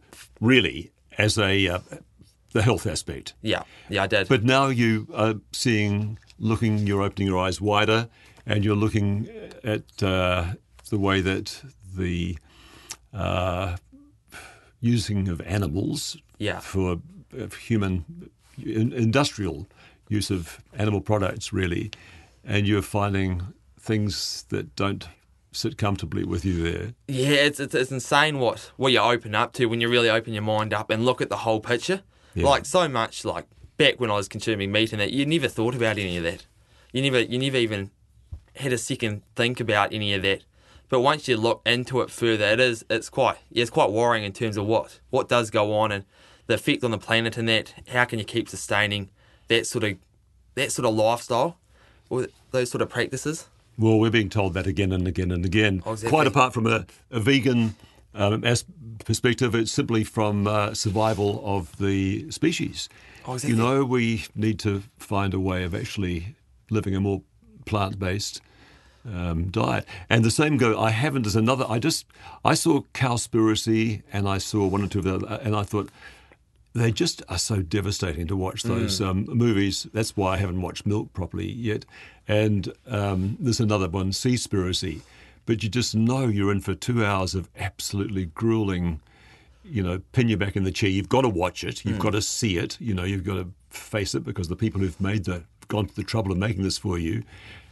really 0.41 0.93
as 1.19 1.37
a 1.39 1.69
uh, 1.69 1.79
the 2.53 2.63
health 2.63 2.87
aspect, 2.87 3.35
Yeah, 3.43 3.65
yeah, 3.91 4.05
I 4.05 4.07
did. 4.07 4.29
but 4.29 4.43
now 4.43 4.69
you 4.69 5.07
are 5.13 5.35
seeing, 5.53 6.19
looking, 6.39 6.87
you're 6.87 7.03
opening 7.03 7.29
your 7.29 7.39
eyes 7.39 7.61
wider, 7.61 8.09
and 8.47 8.65
you're 8.65 8.77
looking 8.77 9.29
at 9.65 10.03
uh, 10.03 10.55
the 10.91 10.99
way 10.99 11.21
that 11.21 11.63
the 11.97 12.39
uh, 13.13 13.77
using 14.81 15.29
of 15.29 15.41
animals 15.43 16.17
Yeah. 16.39 16.61
for 16.61 17.01
uh, 17.39 17.47
human 17.61 18.05
industrial 18.57 19.67
use 20.09 20.31
of 20.31 20.61
animal 20.73 21.01
products, 21.01 21.53
really, 21.53 21.91
and 22.45 22.67
you're 22.67 22.83
finding 22.83 23.43
things 23.81 24.45
that 24.49 24.75
don't 24.77 25.09
sit 25.53 25.77
comfortably 25.79 26.25
with 26.25 26.45
you 26.45 26.63
there. 26.63 26.95
Yeah, 27.09 27.47
it's, 27.47 27.61
it's 27.61 27.75
it's 27.75 27.91
insane 27.91 28.39
what 28.39 28.71
what 28.77 28.93
you 28.93 29.01
open 29.01 29.35
up 29.35 29.53
to 29.55 29.67
when 29.67 29.81
you 29.81 29.89
really 29.89 30.11
open 30.11 30.33
your 30.33 30.43
mind 30.43 30.73
up 30.73 30.91
and 30.91 31.05
look 31.05 31.21
at 31.21 31.29
the 31.29 31.39
whole 31.39 31.61
picture. 31.61 32.03
Yeah. 32.35 32.47
Like 32.47 32.67
so 32.67 32.89
much, 32.89 33.25
like 33.25 33.47
back 33.79 33.99
when 33.99 34.11
I 34.11 34.15
was 34.15 34.29
consuming 34.29 34.71
meat 34.71 34.93
and 34.93 35.01
that, 35.01 35.13
you 35.13 35.25
never 35.25 35.49
thought 35.49 35.75
about 35.75 35.97
any 35.97 36.19
of 36.19 36.25
that. 36.25 36.45
You 36.93 37.03
never 37.03 37.21
you 37.21 37.39
never 37.39 37.57
even 37.57 37.91
had 38.57 38.73
a 38.73 38.79
second 38.79 39.23
think 39.35 39.61
about 39.61 39.95
any 39.95 40.13
of 40.13 40.23
that. 40.23 40.45
But 40.91 41.01
once 41.01 41.29
you 41.29 41.37
look 41.37 41.63
into 41.65 42.01
it 42.01 42.11
further, 42.11 42.45
it 42.45 42.61
is 42.61 42.85
it's 42.91 43.09
quite 43.09 43.39
yeah, 43.51 43.63
it's 43.63 43.71
quite 43.71 43.91
worrying 43.91 44.25
in 44.25 44.33
terms 44.33 44.57
of 44.57 44.67
what 44.67 45.01
what 45.11 45.29
does 45.29 45.51
go 45.51 45.75
on 45.75 45.93
and 45.93 46.05
the 46.47 46.55
effect 46.55 46.85
on 46.85 46.91
the 46.91 46.99
planet 46.99 47.39
and 47.39 47.49
that. 47.49 47.75
How 47.89 48.05
can 48.05 48.19
you 48.19 48.25
keep 48.25 48.49
sustaining 48.49 49.11
that 49.49 49.67
sort 49.67 49.85
of 49.85 49.97
that 50.55 50.73
sort 50.73 50.87
of 50.87 50.95
lifestyle 50.95 51.59
or 52.11 52.27
those 52.51 52.71
sort 52.71 52.83
of 52.83 52.89
practices? 52.89 53.49
Well, 53.79 54.01
we're 54.01 54.11
being 54.11 54.29
told 54.29 54.55
that 54.55 54.67
again 54.67 54.91
and 54.91 55.07
again 55.07 55.31
and 55.31 55.45
again. 55.45 55.83
Oh, 55.87 55.93
exactly. 55.93 56.11
Quite 56.11 56.27
apart 56.27 56.53
from 56.53 56.67
a, 56.67 56.85
a 57.13 57.21
vegan 57.21 57.77
um, 58.15 58.43
as 58.43 58.65
perspective, 59.05 59.55
it's 59.55 59.71
simply 59.71 60.03
from 60.03 60.47
uh, 60.47 60.75
survival 60.75 61.41
of 61.45 61.77
the 61.79 62.31
species. 62.31 62.89
Oh. 63.29 63.37
You 63.43 63.57
know, 63.57 63.85
we 63.85 64.25
need 64.35 64.59
to 64.61 64.83
find 64.99 65.35
a 65.35 65.41
way 65.41 65.63
of 65.63 65.75
actually 65.75 66.35
living 66.71 66.95
a 66.95 67.01
more 67.01 67.21
plant-based 67.67 68.41
um, 69.05 69.51
diet. 69.51 69.85
And 70.09 70.25
the 70.25 70.31
same 70.31 70.57
go. 70.57 70.81
I 70.81 70.91
haven't. 70.91 71.23
There's 71.23 71.37
another. 71.37 71.67
I 71.69 71.79
just 71.79 72.07
I 72.43 72.55
saw 72.55 72.81
Cowspiracy 72.95 74.03
and 74.15 74.27
I 74.27 74.39
saw 74.39 74.67
one 74.67 74.83
or 74.83 74.89
two 74.89 75.01
of 75.01 75.05
the 75.05 75.17
other, 75.17 75.41
and 75.43 75.55
I 75.55 75.63
thought 75.63 75.91
they 76.73 76.91
just 76.91 77.23
are 77.29 77.39
so 77.39 77.61
devastating 77.61 78.27
to 78.29 78.37
watch 78.37 78.63
those 78.63 79.01
um, 79.01 79.27
movies. 79.29 79.87
That's 79.93 80.17
why 80.17 80.35
I 80.35 80.37
haven't 80.39 80.63
watched 80.63 80.87
Milk 80.87 81.13
properly 81.13 81.51
yet. 81.51 81.85
And 82.27 82.73
um, 82.87 83.37
there's 83.41 83.61
another 83.61 83.89
one, 83.89 84.11
Seaspiracy. 84.11 85.01
But 85.45 85.63
you 85.63 85.69
just 85.69 85.95
know 85.95 86.27
you're 86.27 86.53
in 86.53 86.61
for 86.61 86.75
two 86.75 87.05
hours 87.05 87.35
of 87.35 87.49
absolutely 87.59 88.27
grueling, 88.27 89.01
you 89.69 89.83
know, 89.83 90.01
pin 90.13 90.29
you 90.29 90.37
back 90.37 90.57
in 90.57 90.65
the 90.65 90.73
chair. 90.73 90.91
You've 90.91 91.09
got 91.09 91.23
to 91.23 91.29
watch 91.29 91.65
it. 91.65 91.85
You've 91.85 91.99
got 91.99 92.11
to 92.11 92.23
see 92.23 92.59
it. 92.59 92.77
You 92.81 92.95
know, 92.95 93.05
you've 93.05 93.25
got 93.25 93.35
to 93.35 93.49
face 93.71 94.15
it 94.15 94.25
because 94.25 94.49
the 94.49 94.57
people 94.57 94.81
who've 94.81 95.01
made 95.01 95.25
the 95.25 95.45
gone 95.69 95.87
to 95.87 95.95
the 95.95 96.03
trouble 96.03 96.33
of 96.33 96.39
making 96.39 96.63
this 96.63 96.79
for 96.79 96.99
you 96.99 97.23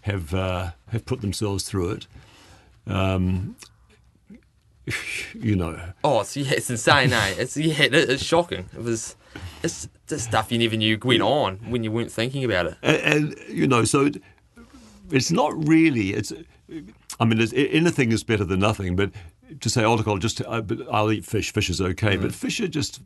have 0.02 0.34
uh, 0.34 0.70
have 0.88 1.04
put 1.06 1.20
themselves 1.20 1.64
through 1.64 1.90
it. 1.92 2.06
Um, 2.86 3.56
you 5.34 5.56
know, 5.56 5.80
Oh, 6.04 6.20
it's, 6.20 6.36
yeah, 6.36 6.52
it's 6.52 6.70
insane, 6.70 7.12
eh? 7.12 7.34
It's 7.38 7.56
yeah, 7.56 7.82
it, 7.82 7.94
it's 7.94 8.22
shocking. 8.22 8.68
It 8.76 8.82
was 8.82 9.16
it's 9.62 9.88
the 10.06 10.18
stuff 10.18 10.52
you 10.52 10.58
never 10.58 10.76
knew 10.76 10.98
went 11.02 11.22
on 11.22 11.56
when 11.70 11.82
you 11.82 11.90
weren't 11.90 12.12
thinking 12.12 12.44
about 12.44 12.66
it. 12.66 12.76
and, 12.82 12.96
and 13.34 13.36
you 13.48 13.66
know, 13.66 13.84
so 13.84 14.06
it, 14.06 14.22
it's 15.10 15.30
not 15.30 15.52
really. 15.66 16.10
It's, 16.10 16.32
I 17.18 17.24
mean, 17.24 17.40
anything 17.54 18.12
is 18.12 18.22
better 18.22 18.44
than 18.44 18.60
nothing. 18.60 18.96
But 18.96 19.10
to 19.60 19.70
say, 19.70 19.84
oh, 19.84 19.94
look, 19.94 20.06
I'll 20.06 20.18
just, 20.18 20.44
I, 20.46 20.60
but 20.60 20.86
I'll 20.90 21.10
eat 21.12 21.24
fish. 21.24 21.52
Fish 21.52 21.70
is 21.70 21.80
okay, 21.80 22.16
but 22.16 22.34
fish 22.34 22.60
are 22.60 22.68
just 22.68 23.00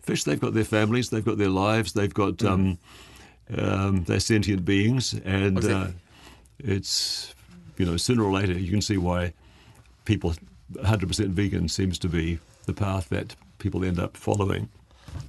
fish. 0.00 0.24
They've 0.24 0.40
got 0.40 0.54
their 0.54 0.64
families, 0.64 1.10
they've 1.10 1.24
got 1.24 1.38
their 1.38 1.50
lives, 1.50 1.92
they've 1.92 2.12
got 2.12 2.42
um, 2.44 2.78
um, 3.56 4.04
they're 4.04 4.20
sentient 4.20 4.64
beings, 4.64 5.14
and 5.24 5.64
uh, 5.64 5.88
it's 6.58 7.34
you 7.78 7.86
know, 7.86 7.96
sooner 7.96 8.24
or 8.24 8.32
later, 8.32 8.52
you 8.52 8.70
can 8.70 8.82
see 8.82 8.96
why 8.96 9.32
people 10.04 10.34
100% 10.74 11.28
vegan 11.28 11.68
seems 11.68 11.98
to 12.00 12.08
be 12.08 12.38
the 12.66 12.74
path 12.74 13.08
that 13.08 13.34
people 13.58 13.84
end 13.84 13.98
up 13.98 14.16
following. 14.16 14.68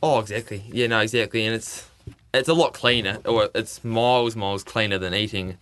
Oh, 0.03 0.19
exactly. 0.19 0.63
Yeah, 0.71 0.87
no, 0.87 0.99
exactly, 0.99 1.45
and 1.45 1.55
it's 1.55 1.87
it's 2.33 2.49
a 2.49 2.53
lot 2.53 2.73
cleaner, 2.73 3.19
or 3.25 3.49
it's 3.55 3.83
miles, 3.83 4.35
miles 4.35 4.63
cleaner 4.63 4.97
than 4.97 5.13
eating 5.13 5.57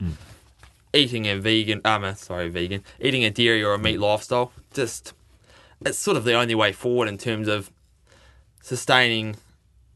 eating 0.93 1.25
a 1.27 1.35
vegan. 1.37 1.81
Um, 1.85 2.03
uh, 2.03 2.13
sorry, 2.15 2.49
vegan. 2.49 2.83
Eating 2.99 3.23
a 3.23 3.29
dairy 3.29 3.63
or 3.63 3.73
a 3.73 3.77
meat 3.79 3.99
lifestyle. 3.99 4.51
Just 4.73 5.13
it's 5.85 5.97
sort 5.97 6.17
of 6.17 6.23
the 6.23 6.33
only 6.33 6.55
way 6.55 6.71
forward 6.71 7.07
in 7.07 7.17
terms 7.17 7.47
of 7.47 7.71
sustaining 8.61 9.35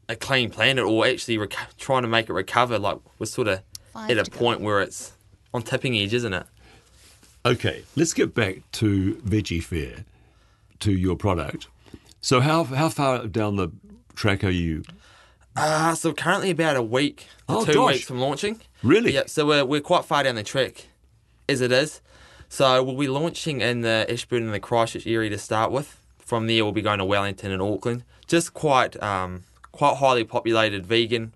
a 0.08 0.16
clean 0.16 0.50
planet, 0.50 0.84
or 0.84 1.06
actually 1.06 1.38
reco- 1.38 1.76
trying 1.78 2.02
to 2.02 2.08
make 2.08 2.28
it 2.28 2.32
recover. 2.32 2.78
Like 2.78 2.98
we're 3.18 3.26
sort 3.26 3.48
of 3.48 3.62
Five 3.92 4.10
at 4.10 4.18
a 4.18 4.24
to 4.24 4.30
go. 4.30 4.38
point 4.38 4.60
where 4.60 4.80
it's 4.80 5.12
on 5.52 5.62
tipping 5.62 5.96
edge, 5.96 6.14
isn't 6.14 6.32
it? 6.32 6.46
Okay, 7.44 7.82
let's 7.96 8.14
get 8.14 8.34
back 8.34 8.58
to 8.72 9.16
Veggie 9.16 9.62
Fair, 9.62 10.04
to 10.80 10.92
your 10.92 11.16
product. 11.16 11.66
So, 12.20 12.40
how 12.40 12.64
how 12.64 12.88
far 12.88 13.26
down 13.26 13.56
the 13.56 13.70
track 14.14 14.44
are 14.44 14.50
you? 14.50 14.84
Uh, 15.54 15.94
so 15.94 16.12
currently 16.12 16.50
about 16.50 16.76
a 16.76 16.82
week 16.82 17.26
to 17.48 17.54
Oh, 17.56 17.64
two 17.64 17.74
gosh. 17.74 17.94
weeks 17.94 18.06
from 18.06 18.20
launching. 18.20 18.60
Really? 18.82 19.12
Yeah, 19.12 19.24
so 19.26 19.46
we're, 19.46 19.64
we're 19.64 19.80
quite 19.80 20.04
far 20.04 20.22
down 20.22 20.34
the 20.34 20.42
track 20.42 20.86
as 21.48 21.60
it 21.60 21.70
is. 21.72 22.00
So 22.48 22.82
we'll 22.82 22.96
be 22.96 23.08
launching 23.08 23.60
in 23.60 23.80
the 23.82 24.06
Ashburn 24.10 24.42
and 24.44 24.54
the 24.54 24.60
Christchurch 24.60 25.06
area 25.06 25.30
to 25.30 25.38
start 25.38 25.70
with. 25.72 25.98
From 26.18 26.46
there, 26.46 26.64
we'll 26.64 26.72
be 26.72 26.82
going 26.82 26.98
to 26.98 27.04
Wellington 27.04 27.50
and 27.50 27.60
Auckland. 27.62 28.04
Just 28.26 28.54
quite 28.54 29.00
um, 29.02 29.44
quite 29.72 29.96
highly 29.96 30.24
populated 30.24 30.86
vegan 30.86 31.34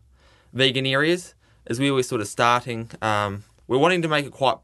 vegan 0.52 0.86
areas 0.86 1.34
as 1.66 1.78
we 1.78 1.90
were 1.90 2.02
sort 2.02 2.20
of 2.20 2.28
starting. 2.28 2.90
Um, 3.02 3.44
we're 3.66 3.78
wanting 3.78 4.00
to 4.02 4.08
make 4.08 4.24
it 4.24 4.32
quite 4.32 4.56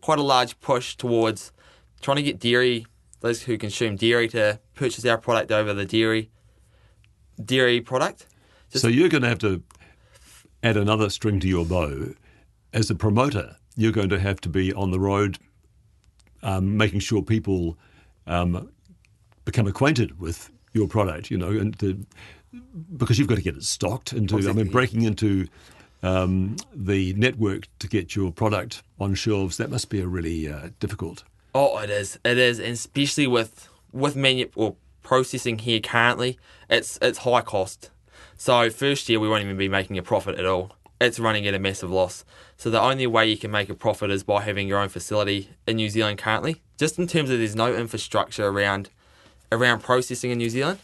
quite 0.00 0.18
a 0.18 0.22
large 0.22 0.58
push 0.60 0.94
towards 0.96 1.52
trying 2.00 2.16
to 2.16 2.22
get 2.22 2.38
dairy 2.38 2.86
those 3.20 3.42
who 3.42 3.58
consume 3.58 3.96
dairy 3.96 4.28
to 4.28 4.58
purchase 4.74 5.04
our 5.04 5.18
product 5.18 5.50
over 5.50 5.72
the 5.74 5.84
dairy 5.84 6.30
dairy 7.42 7.80
product. 7.80 8.26
So, 8.78 8.88
you're 8.88 9.08
going 9.08 9.22
to 9.22 9.28
have 9.28 9.38
to 9.40 9.62
add 10.62 10.76
another 10.76 11.10
string 11.10 11.40
to 11.40 11.48
your 11.48 11.64
bow. 11.64 12.14
As 12.72 12.90
a 12.90 12.94
promoter, 12.94 13.56
you're 13.76 13.92
going 13.92 14.10
to 14.10 14.20
have 14.20 14.40
to 14.42 14.48
be 14.48 14.72
on 14.72 14.90
the 14.90 15.00
road, 15.00 15.38
um, 16.42 16.76
making 16.76 17.00
sure 17.00 17.22
people 17.22 17.76
um, 18.26 18.70
become 19.44 19.66
acquainted 19.66 20.20
with 20.20 20.50
your 20.72 20.86
product. 20.86 21.30
You 21.30 21.38
know, 21.38 21.48
and 21.50 21.78
to, 21.80 22.06
because 22.96 23.18
you've 23.18 23.28
got 23.28 23.36
to 23.36 23.42
get 23.42 23.56
it 23.56 23.64
stocked 23.64 24.12
into. 24.12 24.48
I 24.48 24.52
mean, 24.52 24.68
breaking 24.68 25.02
into 25.02 25.48
um, 26.02 26.56
the 26.74 27.12
network 27.14 27.66
to 27.80 27.88
get 27.88 28.14
your 28.14 28.30
product 28.32 28.82
on 28.98 29.14
shelves. 29.14 29.56
That 29.56 29.70
must 29.70 29.90
be 29.90 30.00
a 30.00 30.06
really 30.06 30.48
uh, 30.48 30.70
difficult. 30.78 31.24
Oh, 31.54 31.78
it 31.78 31.90
is. 31.90 32.18
It 32.24 32.38
is, 32.38 32.58
and 32.58 32.72
especially 32.72 33.26
with 33.26 33.68
with 33.92 34.16
manu- 34.16 34.50
or 34.54 34.76
processing 35.02 35.58
here 35.58 35.80
currently, 35.80 36.38
it's 36.68 36.98
it's 37.02 37.18
high 37.18 37.42
cost. 37.42 37.90
So 38.40 38.70
first 38.70 39.06
year 39.10 39.20
we 39.20 39.28
won't 39.28 39.44
even 39.44 39.58
be 39.58 39.68
making 39.68 39.98
a 39.98 40.02
profit 40.02 40.38
at 40.38 40.46
all. 40.46 40.72
It's 40.98 41.18
running 41.18 41.46
at 41.46 41.52
a 41.52 41.58
massive 41.58 41.90
loss. 41.90 42.24
So 42.56 42.70
the 42.70 42.80
only 42.80 43.06
way 43.06 43.28
you 43.28 43.36
can 43.36 43.50
make 43.50 43.68
a 43.68 43.74
profit 43.74 44.10
is 44.10 44.22
by 44.22 44.40
having 44.40 44.66
your 44.66 44.78
own 44.78 44.88
facility 44.88 45.50
in 45.66 45.76
New 45.76 45.90
Zealand 45.90 46.16
currently. 46.16 46.62
Just 46.78 46.98
in 46.98 47.06
terms 47.06 47.28
of 47.28 47.36
there's 47.36 47.54
no 47.54 47.74
infrastructure 47.74 48.46
around 48.46 48.88
around 49.52 49.80
processing 49.80 50.30
in 50.30 50.38
New 50.38 50.48
Zealand. 50.48 50.78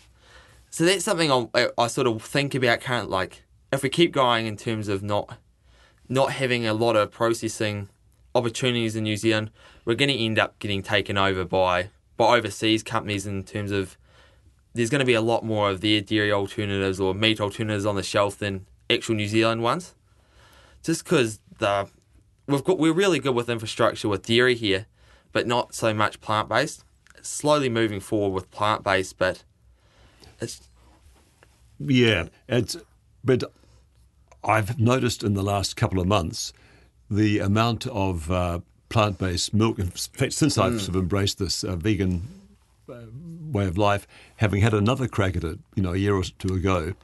So 0.68 0.84
that's 0.84 1.02
something 1.02 1.32
I, 1.32 1.68
I 1.78 1.86
sort 1.86 2.06
of 2.06 2.20
think 2.20 2.54
about 2.54 2.82
current 2.82 3.08
like 3.08 3.42
if 3.72 3.82
we 3.82 3.88
keep 3.88 4.12
going 4.12 4.44
in 4.44 4.58
terms 4.58 4.86
of 4.88 5.02
not 5.02 5.38
not 6.10 6.32
having 6.32 6.66
a 6.66 6.74
lot 6.74 6.94
of 6.94 7.10
processing 7.10 7.88
opportunities 8.34 8.96
in 8.96 9.04
New 9.04 9.16
Zealand, 9.16 9.50
we're 9.86 9.94
going 9.94 10.10
to 10.10 10.22
end 10.22 10.38
up 10.38 10.58
getting 10.58 10.82
taken 10.82 11.16
over 11.16 11.42
by 11.42 11.88
by 12.18 12.36
overseas 12.36 12.82
companies 12.82 13.26
in 13.26 13.44
terms 13.44 13.70
of 13.70 13.96
there's 14.76 14.90
going 14.90 15.00
to 15.00 15.06
be 15.06 15.14
a 15.14 15.20
lot 15.20 15.44
more 15.44 15.70
of 15.70 15.80
their 15.80 16.00
dairy 16.00 16.30
alternatives 16.30 17.00
or 17.00 17.14
meat 17.14 17.40
alternatives 17.40 17.86
on 17.86 17.96
the 17.96 18.02
shelf 18.02 18.38
than 18.38 18.66
actual 18.90 19.14
New 19.14 19.26
Zealand 19.26 19.62
ones. 19.62 19.94
Just 20.82 21.04
because 21.04 21.40
the 21.58 21.88
we've 22.46 22.62
got 22.62 22.78
we're 22.78 22.92
really 22.92 23.18
good 23.18 23.34
with 23.34 23.48
infrastructure 23.48 24.08
with 24.08 24.24
dairy 24.24 24.54
here, 24.54 24.86
but 25.32 25.46
not 25.46 25.74
so 25.74 25.92
much 25.94 26.20
plant 26.20 26.48
based. 26.48 26.84
It's 27.16 27.28
slowly 27.28 27.68
moving 27.68 28.00
forward 28.00 28.34
with 28.34 28.50
plant 28.50 28.84
based, 28.84 29.18
but 29.18 29.42
it's 30.40 30.68
Yeah, 31.78 32.28
it's 32.48 32.76
but 33.24 33.44
I've 34.44 34.78
noticed 34.78 35.24
in 35.24 35.34
the 35.34 35.42
last 35.42 35.76
couple 35.76 35.98
of 35.98 36.06
months 36.06 36.52
the 37.10 37.38
amount 37.38 37.86
of 37.86 38.30
uh, 38.30 38.60
plant-based 38.88 39.54
milk. 39.54 39.78
In 39.78 39.90
fact, 39.90 40.32
since 40.32 40.58
I've 40.58 40.80
sort 40.80 40.90
of 40.90 40.96
embraced 40.96 41.38
this 41.38 41.64
uh, 41.64 41.76
vegan 41.76 42.28
way 42.88 43.66
of 43.66 43.76
life, 43.78 44.06
having 44.36 44.60
had 44.62 44.74
another 44.74 45.08
crack 45.08 45.36
at 45.36 45.44
it, 45.44 45.58
you 45.74 45.82
know, 45.82 45.92
a 45.92 45.96
year 45.96 46.14
or 46.14 46.22
two 46.38 46.54
ago, 46.54 46.94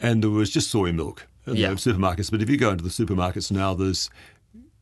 and 0.00 0.22
there 0.22 0.30
was 0.30 0.50
just 0.50 0.70
soy 0.70 0.92
milk 0.92 1.26
in 1.46 1.56
Yeah. 1.56 1.70
the 1.70 1.74
supermarkets. 1.76 2.30
But 2.30 2.42
if 2.42 2.48
you 2.50 2.56
go 2.56 2.70
into 2.70 2.84
the 2.84 2.90
supermarkets 2.90 3.50
now, 3.50 3.74
there's 3.74 4.10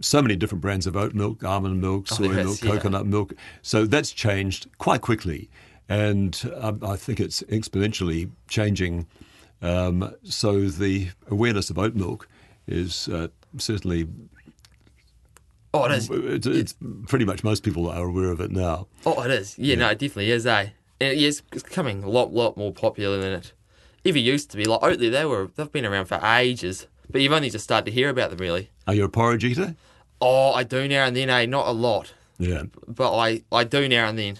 so 0.01 0.21
many 0.21 0.37
different 0.37 0.61
brands 0.63 0.87
of 0.87 0.97
oat 0.97 1.15
milk, 1.15 1.45
almond 1.45 1.81
milk, 1.81 2.09
soy 2.09 2.25
there 2.29 2.45
milk, 2.45 2.55
is, 2.55 2.63
yeah. 2.63 2.71
coconut 2.73 3.07
milk. 3.07 3.35
So 3.63 3.87
that's 3.87 4.11
changed 4.13 4.67
quite 4.79 5.01
quickly, 5.01 5.49
and 5.89 6.41
um, 6.57 6.81
I 6.83 6.97
think 6.97 7.21
it's 7.21 7.43
exponentially 7.45 8.31
changing. 8.49 9.07
Um, 9.61 10.15
so 10.25 10.69
the 10.69 11.11
awareness 11.31 11.71
of 11.71 11.79
oat 11.79 11.95
milk 11.95 12.29
is 12.67 13.09
uh, 13.09 13.29
certainly 13.59 14.09
oh 15.75 15.85
it 15.85 15.93
is 15.93 16.11
it's, 16.11 16.47
it's 16.47 16.75
pretty 17.07 17.25
much 17.25 17.43
most 17.45 17.63
people 17.63 17.89
are 17.89 18.05
aware 18.07 18.31
of 18.31 18.41
it 18.41 18.51
now. 18.51 18.87
Oh, 19.07 19.23
it 19.23 19.31
is. 19.31 19.59
Yeah, 19.59 19.77
no, 19.77 19.89
it 19.89 19.99
definitely 19.99 20.31
is, 20.31 20.47
eh? 20.47 20.69
And 21.01 21.19
yeah, 21.19 21.29
it's, 21.29 21.43
it's 21.53 21.63
becoming 21.63 22.05
a 22.05 22.09
lot, 22.09 22.33
lot 22.33 22.57
more 22.57 22.73
popular 22.73 23.19
than 23.19 23.33
it 23.33 23.53
ever 24.05 24.19
used 24.19 24.51
to 24.53 24.57
be. 24.57 24.65
Like 24.65 24.81
Oatly, 24.81 25.11
they 25.11 25.25
were 25.25 25.51
they've 25.57 25.71
been 25.73 25.87
around 25.87 26.07
for 26.07 26.21
ages, 26.25 26.87
but 27.11 27.21
you've 27.21 27.33
only 27.33 27.51
just 27.51 27.65
started 27.65 27.87
to 27.87 27.93
hear 27.93 28.09
about 28.09 28.31
them, 28.31 28.39
really. 28.39 28.71
Are 28.87 28.95
you 28.95 29.05
a 29.05 29.09
porridge 29.09 29.45
eater? 29.45 29.75
Oh, 30.21 30.53
I 30.53 30.63
do 30.63 30.87
now 30.87 31.07
and 31.07 31.17
then, 31.17 31.31
eh? 31.31 31.47
Not 31.47 31.67
a 31.67 31.73
lot, 31.73 32.13
Yeah. 32.39 32.63
but 32.87 33.17
I 33.17 33.43
I 33.51 33.65
do 33.65 33.89
now 33.89 34.09
and 34.09 34.19
then. 34.19 34.39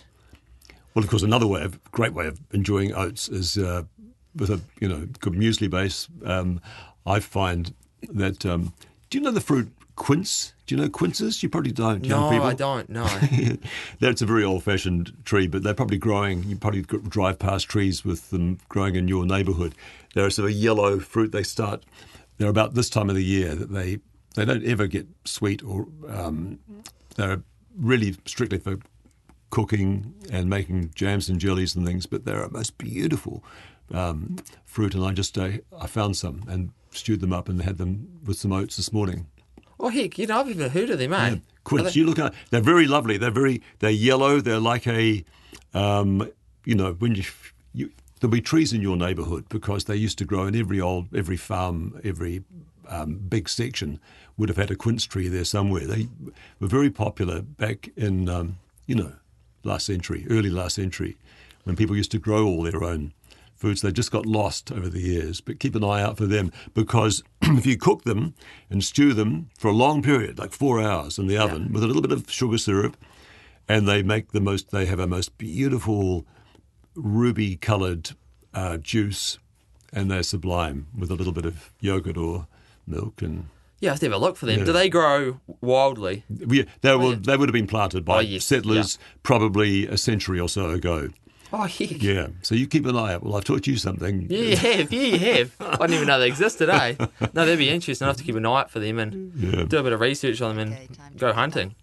Well, 0.95 1.03
of 1.05 1.11
course, 1.11 1.23
another 1.23 1.47
way 1.47 1.63
of 1.63 1.83
great 1.91 2.13
way 2.13 2.27
of 2.27 2.39
enjoying 2.53 2.95
oats 2.95 3.29
is 3.29 3.57
uh, 3.57 3.85
with 4.37 4.51
a 4.51 4.61
you 4.81 4.89
know 4.89 5.09
good 5.21 5.33
muesli 5.33 5.69
base. 5.69 6.07
Um, 6.25 6.61
I 7.07 7.19
find 7.19 7.75
that. 8.09 8.45
Um, 8.47 8.73
do 9.11 9.19
you 9.19 9.25
know 9.25 9.31
the 9.33 9.41
fruit 9.41 9.71
quince? 9.97 10.55
Do 10.67 10.75
you 10.75 10.81
know 10.81 10.89
quinces? 10.89 11.43
You 11.43 11.49
probably 11.49 11.73
don't. 11.73 12.05
young 12.05 12.21
No, 12.21 12.31
people. 12.31 12.47
I 12.47 12.55
don't. 12.55 12.89
No. 12.89 13.07
That's 14.01 14.23
a 14.23 14.27
very 14.27 14.45
old-fashioned 14.45 15.13
tree, 15.25 15.47
but 15.47 15.63
they're 15.63 15.75
probably 15.75 15.99
growing. 15.99 16.45
You 16.45 16.57
probably 16.57 16.83
drive 16.83 17.39
past 17.39 17.69
trees 17.69 18.05
with 18.05 18.31
them 18.31 18.59
growing 18.69 18.95
in 18.97 19.09
your 19.09 19.27
neighbourhood. 19.27 19.75
They're 20.15 20.27
a 20.27 20.31
sort 20.31 20.51
of 20.51 20.57
yellow 20.57 20.99
fruit. 20.99 21.33
They 21.33 21.43
start. 21.43 21.85
They're 22.39 22.49
about 22.49 22.75
this 22.75 22.91
time 22.91 23.11
of 23.11 23.17
the 23.17 23.25
year 23.25 23.55
that 23.55 23.71
they 23.73 23.99
they 24.35 24.45
don't 24.45 24.65
ever 24.65 24.87
get 24.87 25.07
sweet 25.25 25.63
or 25.63 25.87
um, 26.09 26.59
they're 27.17 27.43
really 27.77 28.17
strictly 28.25 28.59
for 28.59 28.79
cooking 29.51 30.15
and 30.31 30.49
making 30.49 30.91
jams 30.95 31.29
and 31.29 31.39
jellies 31.39 31.77
and 31.77 31.87
things. 31.87 32.07
But 32.07 32.25
they're 32.25 32.43
a 32.43 32.51
most 32.51 32.79
beautiful 32.79 33.45
um, 33.93 34.37
fruit, 34.65 34.95
and 34.95 35.05
I 35.05 35.13
just 35.13 35.37
uh, 35.37 35.51
I 35.79 35.87
found 35.87 36.17
some 36.17 36.45
and 36.49 36.71
stewed 36.91 37.21
them 37.21 37.33
up 37.33 37.49
and 37.49 37.63
had 37.63 37.79
them 37.79 38.21
with 38.25 38.39
some 38.39 38.53
oats 38.53 38.77
this 38.77 38.93
morning. 38.93 39.27
Oh 39.83 39.89
heck, 39.91 40.19
you 40.19 40.27
know 40.27 40.41
I've 40.41 40.47
never 40.57 40.69
heard 40.71 40.91
of 40.91 40.99
them, 40.99 41.13
eh? 41.13 41.33
Are 41.35 41.41
Quince, 41.65 41.93
they- 41.95 42.01
you 42.01 42.07
look 42.07 42.19
at 42.19 42.33
they're 42.51 42.61
very 42.61 42.87
lovely. 42.87 43.19
They're 43.19 43.31
very 43.31 43.61
they're 43.81 43.91
yellow. 43.91 44.41
They're 44.41 44.59
like 44.61 44.87
a 44.87 45.25
um, 45.75 46.29
you 46.65 46.75
know 46.75 46.93
when 46.95 47.15
you, 47.15 47.25
you 47.75 47.91
there'll 48.21 48.33
be 48.33 48.41
trees 48.41 48.73
in 48.73 48.81
your 48.81 48.97
neighbourhood 48.97 49.49
because 49.49 49.85
they 49.85 49.97
used 49.97 50.19
to 50.19 50.25
grow 50.25 50.47
in 50.47 50.55
every 50.57 50.81
old 50.81 51.15
every 51.15 51.37
farm 51.37 52.01
every 52.05 52.43
um, 52.89 53.15
big 53.17 53.49
section 53.49 54.01
would 54.37 54.49
have 54.49 54.59
had 54.59 54.71
a 54.71 54.77
quince 54.77 55.05
tree 55.05 55.29
there 55.29 55.45
somewhere. 55.45 55.87
They 55.87 56.09
were 56.61 56.69
very 56.69 56.91
popular 56.91 57.43
back 57.43 57.91
in 57.97 58.29
um, 58.29 58.59
you 58.87 58.95
know 58.95 59.13
last 59.65 59.87
century, 59.87 60.27
early 60.29 60.51
last 60.51 60.75
century, 60.77 61.17
when 61.65 61.77
people 61.77 61.97
used 61.97 62.11
to 62.13 62.19
grow 62.19 62.45
all 62.47 62.63
their 62.63 62.83
own 62.83 63.13
foods. 63.63 63.81
They 63.81 63.93
just 63.93 64.11
got 64.11 64.27
lost 64.27 64.71
over 64.71 64.89
the 64.89 65.01
years, 65.01 65.41
but 65.41 65.61
keep 65.61 65.75
an 65.75 65.85
eye 65.85 66.03
out 66.03 66.19
for 66.19 66.27
them 66.27 66.53
because 66.75 67.23
if 67.43 67.65
you 67.65 67.79
cook 67.79 68.03
them 68.03 68.35
and 68.69 68.85
stew 68.85 69.15
them 69.15 69.49
for 69.57 69.69
a 69.69 69.73
long 69.73 70.03
period, 70.03 70.39
like 70.39 70.53
four 70.53 70.83
hours 70.83 71.19
in 71.19 71.29
the 71.29 71.39
oven, 71.39 71.73
with 71.73 71.83
a 71.83 71.87
little 71.87 72.03
bit 72.03 72.13
of 72.13 72.31
sugar 72.31 72.59
syrup, 72.59 72.97
and 73.69 73.89
they 73.89 74.03
make 74.03 74.33
the 74.33 74.41
most. 74.41 74.71
They 74.73 74.87
have 74.87 74.99
a 74.99 75.07
most 75.07 75.39
beautiful 75.39 76.27
ruby 76.95 77.57
coloured 77.57 78.11
uh, 78.53 78.77
juice, 78.79 79.39
and 79.93 80.11
they're 80.11 80.25
sublime 80.25 80.89
with 80.99 81.11
a 81.11 81.15
little 81.15 81.33
bit 81.33 81.47
of 81.47 81.73
yogurt 81.81 82.19
or 82.19 82.49
milk 82.87 83.23
and. 83.23 83.47
Yeah, 83.79 83.91
I 83.91 83.93
have 83.95 84.01
to 84.01 84.07
have 84.07 84.13
a 84.13 84.19
look 84.19 84.37
for 84.37 84.47
them. 84.47 84.61
Yeah. 84.61 84.65
Do 84.65 84.73
they 84.73 84.89
grow 84.89 85.41
wildly? 85.61 86.23
Yeah, 86.29 86.65
they, 86.83 86.95
were, 86.95 87.17
they 87.17 87.37
would 87.37 87.49
have 87.49 87.53
been 87.53 87.67
planted 87.67 88.05
by 88.05 88.19
Oh, 88.19 88.21
yes, 88.21 88.45
settlers 88.45 88.97
probably 89.25 89.89
a 89.89 89.97
century 89.97 90.39
or 90.39 90.49
so 90.49 90.71
ago. 90.71 91.09
Oh, 91.55 91.65
heck. 91.65 92.03
Yeah, 92.03 92.29
so 92.41 92.55
you 92.55 92.67
keep 92.67 92.87
an 92.87 92.97
eye 92.97 93.13
out. 93.13 93.23
Well, 93.25 93.37
I've 93.37 93.45
taught 93.45 93.67
you 93.67 93.77
something. 93.77 94.27
Yeah, 94.31 94.39
you 94.39 94.57
have. 94.57 94.93
Yeah, 94.93 95.01
you 95.03 95.19
have. 95.19 95.55
I 95.61 95.77
didn't 95.87 95.93
even 95.97 96.07
know 96.09 96.19
they 96.19 96.29
existed, 96.29 96.71
eh? 96.71 96.95
No, 96.99 97.07
that'd 97.33 97.59
be 97.59 97.69
interesting. 97.69 98.07
I'll 98.07 98.13
have 98.13 98.17
to 98.19 98.25
keep 98.25 98.37
an 98.37 98.47
eye 98.47 98.61
out 98.61 98.71
for 98.71 98.81
them 98.81 98.99
and 98.99 99.33
Yeah. 99.37 99.65
do 99.65 99.77
a 99.79 99.83
bit 99.83 99.93
of 99.93 100.01
research 100.01 100.41
on 100.41 100.57
them 100.57 100.73
and 100.73 101.19
go 101.19 101.33
hunting. 101.35 101.75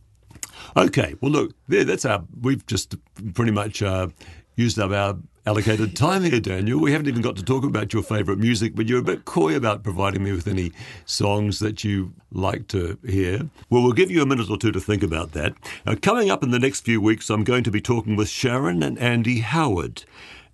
Okay, 0.75 1.13
well, 1.21 1.31
look, 1.31 1.53
there, 1.67 1.83
that's 1.83 2.03
our. 2.05 2.23
We've 2.41 2.65
just 2.65 2.95
pretty 3.35 3.51
much 3.51 3.81
uh, 3.83 4.07
used 4.55 4.79
up 4.79 4.91
our 4.91 5.17
allocated 5.49 5.95
time 5.95 6.23
here, 6.23 6.39
Daniel. 6.39 6.79
We 6.79 6.91
haven't 6.91 7.07
even 7.07 7.23
got 7.23 7.35
to 7.37 7.43
talk 7.43 7.63
about 7.63 7.91
your 7.91 8.03
favourite 8.03 8.39
music, 8.39 8.75
but 8.75 8.87
you're 8.87 8.99
a 8.99 9.03
bit 9.03 9.25
coy 9.25 9.55
about 9.55 9.81
providing 9.83 10.23
me 10.23 10.31
with 10.31 10.47
any 10.47 10.71
songs 11.07 11.57
that 11.57 11.83
you 11.83 12.13
like 12.31 12.67
to 12.67 12.99
hear. 13.03 13.49
Well, 13.67 13.81
we'll 13.81 13.93
give 13.93 14.11
you 14.11 14.21
a 14.21 14.27
minute 14.27 14.51
or 14.51 14.59
two 14.59 14.71
to 14.71 14.79
think 14.79 15.01
about 15.01 15.31
that. 15.31 15.55
Coming 16.03 16.29
up 16.29 16.43
in 16.43 16.51
the 16.51 16.59
next 16.59 16.81
few 16.81 17.01
weeks, 17.01 17.31
I'm 17.31 17.43
going 17.43 17.63
to 17.63 17.71
be 17.71 17.81
talking 17.81 18.15
with 18.15 18.29
Sharon 18.29 18.83
and 18.83 18.99
Andy 18.99 19.39
Howard. 19.39 20.03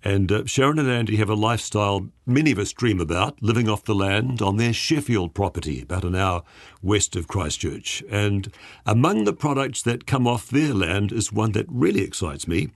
And 0.02 0.32
uh, 0.32 0.46
Sharon 0.46 0.78
and 0.78 0.88
Andy 0.88 1.16
have 1.16 1.28
a 1.28 1.34
lifestyle 1.34 2.08
many 2.24 2.52
of 2.52 2.58
us 2.58 2.72
dream 2.72 2.98
about, 2.98 3.42
living 3.42 3.68
off 3.68 3.84
the 3.84 3.94
land 3.94 4.40
on 4.40 4.56
their 4.56 4.72
Sheffield 4.72 5.34
property, 5.34 5.82
about 5.82 6.04
an 6.04 6.14
hour 6.14 6.42
west 6.80 7.16
of 7.16 7.28
Christchurch. 7.28 8.02
And 8.10 8.50
among 8.86 9.24
the 9.24 9.34
products 9.34 9.82
that 9.82 10.06
come 10.06 10.26
off 10.26 10.48
their 10.48 10.72
land 10.72 11.12
is 11.12 11.34
one 11.34 11.52
that 11.52 11.66
really 11.68 12.00
excites 12.00 12.48
me 12.48 12.70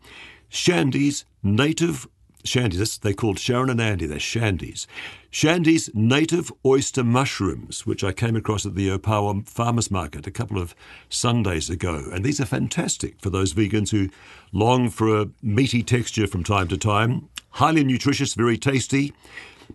Shandy's 0.50 1.24
native. 1.42 2.06
Shandy's, 2.44 2.78
that's- 2.78 2.98
they 2.98 3.14
called 3.14 3.38
Sharon 3.38 3.70
and 3.70 3.80
Andy, 3.80 4.06
they're 4.06 4.18
Shandy's. 4.18 4.86
Shandy's 5.30 5.88
native 5.94 6.50
oyster 6.66 7.04
mushrooms, 7.04 7.86
which 7.86 8.02
I 8.02 8.12
came 8.12 8.34
across 8.34 8.66
at 8.66 8.74
the 8.74 8.88
Opawa 8.88 9.48
Farmers 9.48 9.90
Market 9.90 10.26
a 10.26 10.30
couple 10.30 10.58
of 10.58 10.74
Sundays 11.08 11.70
ago. 11.70 12.04
And 12.12 12.24
these 12.24 12.40
are 12.40 12.46
fantastic 12.46 13.20
for 13.20 13.30
those 13.30 13.54
vegans 13.54 13.90
who 13.90 14.08
long 14.52 14.90
for 14.90 15.20
a 15.20 15.28
meaty 15.42 15.82
texture 15.82 16.26
from 16.26 16.42
time 16.42 16.66
to 16.68 16.76
time. 16.76 17.28
Highly 17.50 17.84
nutritious, 17.84 18.34
very 18.34 18.58
tasty. 18.58 19.12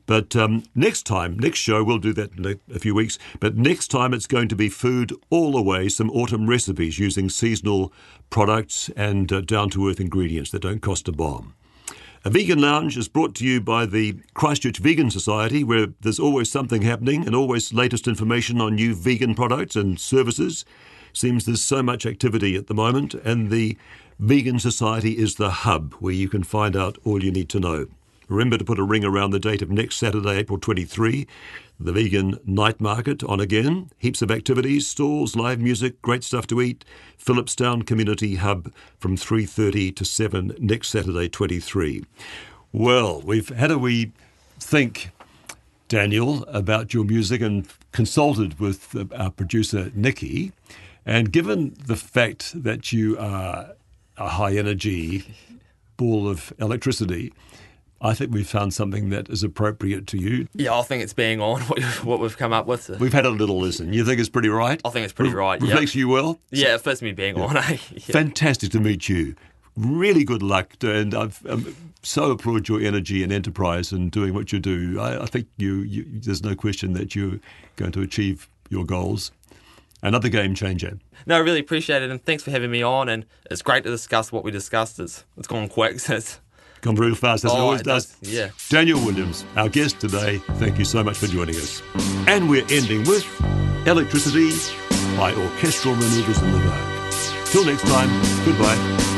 But 0.05 0.36
um, 0.36 0.63
next 0.73 1.03
time, 1.03 1.38
next 1.39 1.60
show, 1.60 1.84
we'll 1.84 1.97
do 1.97 2.13
that 2.13 2.38
in 2.38 2.60
a, 2.73 2.79
few 2.79 2.95
weeks. 2.95 3.17
But 3.39 3.58
next 3.58 3.89
time, 3.89 4.13
it's 4.13 4.27
going 4.27 4.47
to 4.49 4.55
be 4.55 4.69
food 4.69 5.13
all 5.29 5.51
the 5.51 5.62
way, 5.62 5.89
some 5.89 6.10
autumn 6.12 6.47
recipes 6.47 6.99
using 6.99 7.29
seasonal 7.29 7.91
products 8.29 8.89
and 8.95 9.31
uh, 9.31 9.41
down 9.41 9.69
to 9.71 9.89
earth 9.89 9.99
ingredients 9.99 10.51
that 10.51 10.62
don't 10.62 10.81
cost 10.81 11.08
a 11.08 11.12
bomb. 11.12 11.55
A 12.23 12.29
Vegan 12.31 12.60
Lounge 12.60 12.97
is 12.97 13.08
brought 13.08 13.36
to 13.36 13.45
you 13.45 13.62
by 13.62 13.86
the 13.86 14.15
Christchurch 14.34 14.79
Vegan 14.79 15.12
Society, 15.12 15.63
where 15.63 15.88
there's 16.01 16.19
always 16.19 16.51
something 16.51 16.81
happening 16.81 17.25
and 17.25 17.36
always 17.36 17.71
latest 17.71 18.08
information 18.08 18.60
on 18.60 18.73
new 18.73 18.95
vegan 18.95 19.36
products 19.36 19.75
and 19.75 19.99
services. 19.99 20.65
Seems 21.13 21.45
there's 21.45 21.62
so 21.62 21.84
much 21.84 22.05
activity 22.05 22.55
at 22.55 22.65
the 22.65 22.73
moment, 22.73 23.13
and 23.13 23.51
the 23.51 23.77
Vegan 24.17 24.58
Society 24.58 25.19
is 25.19 25.36
the 25.36 25.51
hub 25.51 25.93
where 25.99 26.13
you 26.13 26.27
can 26.27 26.43
find 26.43 26.75
out 26.75 26.97
all 27.03 27.23
you 27.23 27.31
need 27.31 27.49
to 27.49 27.60
know. 27.60 27.88
Remember 28.27 28.57
to 28.57 28.65
put 28.65 28.79
a 28.79 28.83
ring 28.83 29.03
around 29.03 29.31
the 29.31 29.39
date 29.39 29.61
of 29.61 29.69
next 29.69 29.97
Saturday, 29.97 30.38
April 30.38 30.57
23, 30.59 31.27
the 31.79 31.91
vegan 31.91 32.39
night 32.45 32.81
market 32.81 33.23
on 33.23 33.39
again. 33.39 33.89
Heaps 33.97 34.21
of 34.21 34.31
activities, 34.31 34.88
stalls, 34.88 35.35
live 35.35 35.59
music, 35.59 36.01
great 36.01 36.23
stuff 36.23 36.47
to 36.47 36.61
eat. 36.61 36.83
Phillipstown 37.17 37.85
Community 37.85 38.35
Hub 38.35 38.71
from 38.97 39.15
3:30 39.15 39.95
to 39.95 40.05
7 40.05 40.55
next 40.59 40.89
Saturday 40.89 41.29
23. 41.29 42.03
Well, 42.71 43.21
we've 43.21 43.49
had 43.49 43.71
a 43.71 43.77
wee 43.77 44.11
think 44.59 45.11
Daniel, 45.88 46.43
about 46.45 46.93
your 46.93 47.03
music 47.03 47.41
and 47.41 47.67
consulted 47.91 48.59
with 48.59 48.95
uh, 48.95 49.05
our 49.15 49.29
producer, 49.29 49.91
Nikki. 49.93 50.51
And 51.05 51.31
given 51.31 51.75
the 51.85 51.95
fact 51.95 52.63
that 52.63 52.91
you 52.91 53.17
are 53.19 53.73
a 54.17 54.29
high 54.29 54.55
energy 54.55 55.35
ball 55.97 56.27
of 56.27 56.51
electricity, 56.59 57.31
I 58.06 58.13
think 58.13 58.32
we've 58.32 58.48
found 58.48 58.74
something 58.74 59.10
that 59.10 59.30
is 59.30 59.41
appropriate 59.41 60.06
to 60.08 60.18
you. 60.18 60.48
Yeah, 60.54 60.78
I 60.78 60.84
think 60.84 61.02
it's 61.02 61.13
bang 61.13 61.41
on 61.41 61.62
what, 61.68 61.82
what 62.04 62.20
we've 62.20 62.38
come 62.38 62.54
up 62.54 62.68
with. 62.68 62.89
We've 63.00 63.13
had 63.13 63.26
a 63.26 63.32
little 63.32 63.60
listen. 63.60 63.91
You 63.94 64.06
think 64.06 64.20
it's 64.20 64.30
pretty 64.30 64.50
right? 64.50 64.80
I 64.86 64.89
think 64.91 65.06
it's 65.06 65.13
pretty 65.13 65.34
right, 65.34 65.60
yeah. 65.60 65.70
Reflects 65.70 65.96
you 65.96 66.08
well? 66.08 66.39
Yeah, 66.52 66.76
it 66.76 66.82
fits 66.82 67.02
me 67.02 67.13
bang 67.13 67.39
on, 67.41 67.58
eh? 67.58 67.78
Yeah. 67.91 68.00
Fantastic 68.00 68.72
to 68.72 68.80
meet 68.80 69.10
you. 69.10 69.36
Really 69.76 70.24
good 70.24 70.44
luck, 70.44 70.76
and 70.84 71.13
I've 71.15 71.46
um, 71.48 71.76
so 72.04 72.32
applaud 72.32 72.70
your 72.70 72.80
energy 72.80 73.24
and 73.24 73.34
enterprise 73.34 73.91
in 73.91 74.10
doing 74.10 74.34
what 74.34 74.54
you 74.54 74.60
do. 74.60 75.00
I, 75.00 75.24
I 75.24 75.26
think 75.26 75.48
you, 75.58 75.80
you, 75.80 76.06
there's 76.08 76.44
no 76.44 76.56
question 76.56 76.94
that 76.94 77.15
you're 77.15 77.39
going 77.76 77.91
to 77.94 78.02
achieve 78.02 78.48
your 78.70 78.86
goals. 78.86 79.32
Another 80.02 80.30
game 80.30 80.54
changer. 80.54 81.00
No, 81.26 81.36
I 81.36 81.39
really 81.39 81.60
appreciate 81.60 82.04
it, 82.04 82.12
and 82.12 82.24
thanks 82.24 82.44
for 82.44 82.52
having 82.52 82.70
me 82.70 82.84
on. 82.84 83.10
And 83.10 83.26
it's 83.50 83.63
great 83.63 83.84
to 83.86 83.89
discuss 83.89 84.32
what 84.32 84.44
we 84.44 84.52
discussed. 84.52 85.00
It's 85.00 85.26
it's 85.36 85.48
gone 85.48 85.68
quick. 85.68 86.00
So 86.00 86.15
it's, 86.15 86.39
Gone 86.86 86.93
real 86.98 87.15
fast, 87.15 87.43
as 87.45 87.52
it 87.52 87.56
Oh, 87.56 87.62
always 87.62 87.82
it 87.82 87.86
does. 87.86 88.06
does, 88.06 88.32
yeah. 88.32 88.50
Daniel 88.69 89.04
Williams, 89.04 89.43
our 89.56 89.67
guest 89.69 90.00
today. 90.00 90.38
Thank 90.60 90.78
you 90.78 90.86
so 90.86 91.04
much 91.04 91.17
for 91.17 91.26
joining 91.26 91.56
us. 91.56 91.82
And 92.28 92.48
we're 92.48 92.63
ending 92.69 93.04
with 93.06 93.26
Electricity 93.88 94.52
by 95.17 95.34
Orchestral 95.34 95.95
Maneuvers 95.95 96.39
in 96.43 96.52
the 96.52 96.60
Dark. 96.60 97.45
Till 97.48 97.65
next 97.65 97.88
time, 97.88 98.10
goodbye. 98.45 99.14